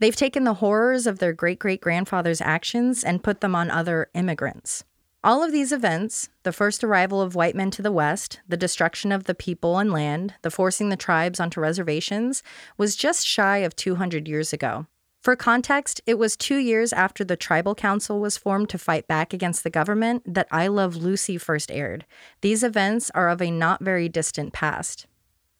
They've 0.00 0.14
taken 0.14 0.44
the 0.44 0.54
horrors 0.54 1.06
of 1.06 1.18
their 1.18 1.32
great 1.32 1.58
great 1.58 1.80
grandfather's 1.80 2.40
actions 2.40 3.02
and 3.02 3.22
put 3.22 3.40
them 3.40 3.54
on 3.54 3.70
other 3.70 4.10
immigrants. 4.14 4.84
All 5.24 5.42
of 5.42 5.50
these 5.50 5.72
events 5.72 6.28
the 6.44 6.52
first 6.52 6.84
arrival 6.84 7.20
of 7.20 7.34
white 7.34 7.56
men 7.56 7.70
to 7.72 7.82
the 7.82 7.92
West, 7.92 8.40
the 8.46 8.56
destruction 8.56 9.10
of 9.10 9.24
the 9.24 9.34
people 9.34 9.78
and 9.78 9.92
land, 9.92 10.34
the 10.42 10.50
forcing 10.50 10.88
the 10.88 10.96
tribes 10.96 11.40
onto 11.40 11.60
reservations 11.60 12.42
was 12.76 12.94
just 12.94 13.26
shy 13.26 13.58
of 13.58 13.74
200 13.74 14.28
years 14.28 14.52
ago. 14.52 14.86
For 15.20 15.34
context, 15.34 16.00
it 16.06 16.16
was 16.16 16.36
two 16.36 16.56
years 16.56 16.92
after 16.92 17.24
the 17.24 17.36
Tribal 17.36 17.74
Council 17.74 18.20
was 18.20 18.38
formed 18.38 18.68
to 18.70 18.78
fight 18.78 19.08
back 19.08 19.34
against 19.34 19.64
the 19.64 19.70
government 19.70 20.22
that 20.32 20.46
I 20.52 20.68
Love 20.68 20.94
Lucy 20.94 21.36
first 21.36 21.72
aired. 21.72 22.06
These 22.40 22.62
events 22.62 23.10
are 23.16 23.28
of 23.28 23.42
a 23.42 23.50
not 23.50 23.82
very 23.82 24.08
distant 24.08 24.52
past. 24.52 25.06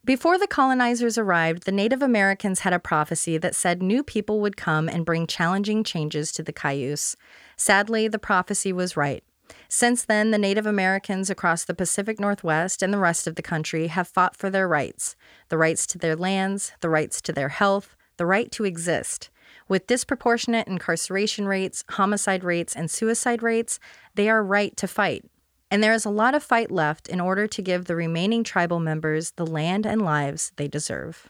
Before 0.09 0.38
the 0.38 0.47
colonizers 0.47 1.18
arrived, 1.18 1.64
the 1.64 1.71
Native 1.71 2.01
Americans 2.01 2.61
had 2.61 2.73
a 2.73 2.79
prophecy 2.79 3.37
that 3.37 3.55
said 3.55 3.83
new 3.83 4.03
people 4.03 4.40
would 4.40 4.57
come 4.57 4.88
and 4.88 5.05
bring 5.05 5.27
challenging 5.27 5.85
changes 5.85 6.33
to 6.33 6.42
the 6.42 6.51
Cayuse. 6.51 7.14
Sadly, 7.59 8.09
the 8.09 8.18
prophecy 8.18 8.73
was 8.73 8.97
right. 8.97 9.23
Since 9.68 10.07
then, 10.07 10.31
the 10.31 10.38
Native 10.38 10.64
Americans 10.64 11.29
across 11.29 11.62
the 11.62 11.75
Pacific 11.75 12.18
Northwest 12.18 12.83
and 12.83 12.90
the 12.90 12.99
rest 12.99 13.27
of 13.27 13.35
the 13.35 13.42
country 13.42 13.88
have 13.88 14.09
fought 14.09 14.35
for 14.35 14.49
their 14.49 14.66
rights 14.66 15.14
the 15.51 15.59
rights 15.59 15.87
to 15.88 15.99
their 15.99 16.16
lands, 16.16 16.73
the 16.81 16.88
rights 16.88 17.21
to 17.21 17.33
their 17.35 17.51
health, 17.51 17.94
the 18.16 18.25
right 18.25 18.51
to 18.53 18.64
exist. 18.64 19.29
With 19.68 19.87
disproportionate 19.87 20.68
incarceration 20.68 21.47
rates, 21.47 21.85
homicide 21.90 22.44
rates, 22.44 22.75
and 22.75 22.90
suicide 22.90 23.42
rates, 23.42 23.79
they 24.14 24.31
are 24.31 24.42
right 24.42 24.75
to 24.79 24.88
fight. 24.88 25.27
And 25.70 25.83
there 25.83 25.92
is 25.92 26.07
a 26.07 26.11
lot 26.11 26.35
of 26.35 26.42
fight 26.42 26.70
left 26.70 27.09
in 27.09 27.20
order 27.20 27.46
to 27.46 27.62
give 27.62 27.85
the 27.85 27.96
remaining 27.96 28.42
tribal 28.42 28.81
members 28.81 29.33
the 29.33 29.46
land 29.46 29.85
and 29.85 30.00
lives 30.00 30.52
they 30.57 30.66
deserve. 30.66 31.28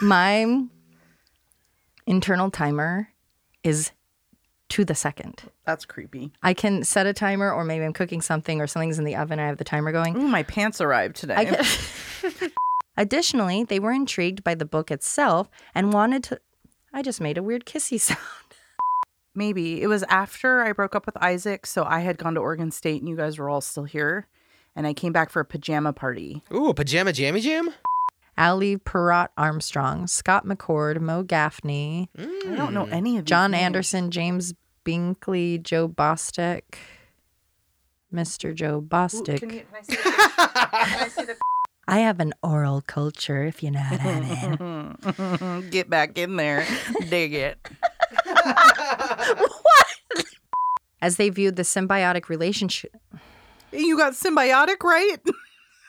My 0.00 0.66
internal 2.06 2.50
timer 2.50 3.08
is 3.62 3.90
to 4.74 4.84
the 4.84 4.94
second. 4.94 5.44
That's 5.64 5.84
creepy. 5.84 6.32
I 6.42 6.52
can 6.52 6.82
set 6.82 7.06
a 7.06 7.12
timer, 7.12 7.52
or 7.52 7.64
maybe 7.64 7.84
I'm 7.84 7.92
cooking 7.92 8.20
something, 8.20 8.60
or 8.60 8.66
something's 8.66 8.98
in 8.98 9.04
the 9.04 9.14
oven. 9.14 9.38
I 9.38 9.46
have 9.46 9.58
the 9.58 9.62
timer 9.64 9.92
going. 9.92 10.16
Ooh, 10.16 10.26
my 10.26 10.42
pants 10.42 10.80
arrived 10.80 11.14
today. 11.14 11.34
I 11.36 11.44
can- 11.44 12.50
Additionally, 12.96 13.62
they 13.62 13.78
were 13.78 13.92
intrigued 13.92 14.42
by 14.42 14.56
the 14.56 14.64
book 14.64 14.90
itself 14.90 15.48
and 15.76 15.92
wanted 15.92 16.24
to. 16.24 16.40
I 16.92 17.02
just 17.02 17.20
made 17.20 17.38
a 17.38 17.42
weird 17.42 17.64
kissy 17.66 18.00
sound. 18.00 18.18
Maybe 19.32 19.80
it 19.80 19.86
was 19.86 20.02
after 20.08 20.62
I 20.62 20.72
broke 20.72 20.96
up 20.96 21.06
with 21.06 21.16
Isaac, 21.22 21.66
so 21.66 21.84
I 21.84 22.00
had 22.00 22.18
gone 22.18 22.34
to 22.34 22.40
Oregon 22.40 22.70
State 22.72 23.00
and 23.00 23.08
you 23.08 23.16
guys 23.16 23.38
were 23.38 23.48
all 23.48 23.60
still 23.60 23.84
here. 23.84 24.26
And 24.74 24.88
I 24.88 24.92
came 24.92 25.12
back 25.12 25.30
for 25.30 25.38
a 25.38 25.44
pajama 25.44 25.92
party. 25.92 26.42
Ooh, 26.52 26.68
a 26.70 26.74
pajama 26.74 27.12
jammy 27.12 27.40
jam? 27.40 27.70
Ali 28.36 28.76
Perrott 28.76 29.28
Armstrong, 29.36 30.08
Scott 30.08 30.44
McCord, 30.44 31.00
Mo 31.00 31.22
Gaffney, 31.22 32.10
mm. 32.18 32.52
I 32.52 32.56
don't 32.56 32.74
know 32.74 32.86
any 32.86 33.16
of 33.16 33.24
these 33.24 33.28
John 33.30 33.52
names. 33.52 33.62
Anderson, 33.62 34.10
James 34.10 34.52
Binkley, 34.84 35.62
Joe 35.62 35.88
Bostic, 35.88 36.62
Mr. 38.12 38.54
Joe 38.54 38.76
Ooh, 38.78 38.82
Bostic. 38.82 39.38
can 39.40 39.50
you- 39.50 39.62
I 39.74 39.80
the- 39.82 41.04
I 41.04 41.08
see 41.08 41.24
the- 41.24 41.36
I 41.88 41.98
have 41.98 42.18
an 42.20 42.32
oral 42.42 42.80
culture, 42.86 43.44
if 43.44 43.62
you 43.62 43.70
know 43.70 43.80
what 43.82 44.00
I 44.00 45.36
mean. 45.60 45.70
Get 45.70 45.90
back 45.90 46.16
in 46.16 46.36
there. 46.36 46.66
Dig 47.10 47.34
it. 47.34 47.58
As 51.02 51.16
they 51.16 51.28
viewed 51.28 51.56
the 51.56 51.62
symbiotic 51.62 52.30
relationship. 52.30 52.96
You 53.70 53.98
got 53.98 54.14
symbiotic, 54.14 54.82
right? 54.82 55.18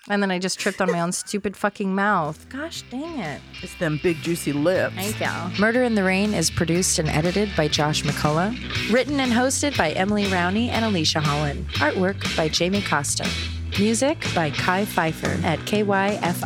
And 0.10 0.22
then 0.22 0.30
I 0.30 0.38
just 0.38 0.60
tripped 0.60 0.82
on 0.82 0.91
my 0.91 1.00
own 1.00 1.12
stupid 1.12 1.58
fucking 1.58 1.96
mouth. 1.96 2.48
Gosh 2.50 2.84
dang 2.91 3.20
it. 3.20 3.41
It's 3.63 3.74
them 3.76 4.00
big 4.04 4.18
juicy 4.22 4.54
lips. 4.54 4.96
Thank 4.96 5.20
you. 5.20 5.60
Murder 5.60 5.84
in 5.84 5.96
the 5.96 6.04
Rain 6.04 6.34
is 6.34 6.52
produced 6.52 7.00
and 7.00 7.10
edited 7.10 7.50
by 7.58 7.68
Josh 7.68 8.04
McCullough. 8.04 8.94
Written 8.94 9.20
and 9.20 9.32
hosted 9.32 9.76
by 9.78 9.91
Emily 9.91 10.26
Rowney 10.26 10.70
and 10.70 10.86
Alicia 10.86 11.22
Holland. 11.22 11.68
Artwork 11.76 12.36
by 12.38 12.48
Jamie 12.50 12.84
Costa. 12.84 13.28
Music 13.80 14.24
by 14.36 14.52
Kai 14.52 14.86
Pfeiffer 14.86 15.39
at 15.44 15.60
kyfifer.com. 15.60 16.46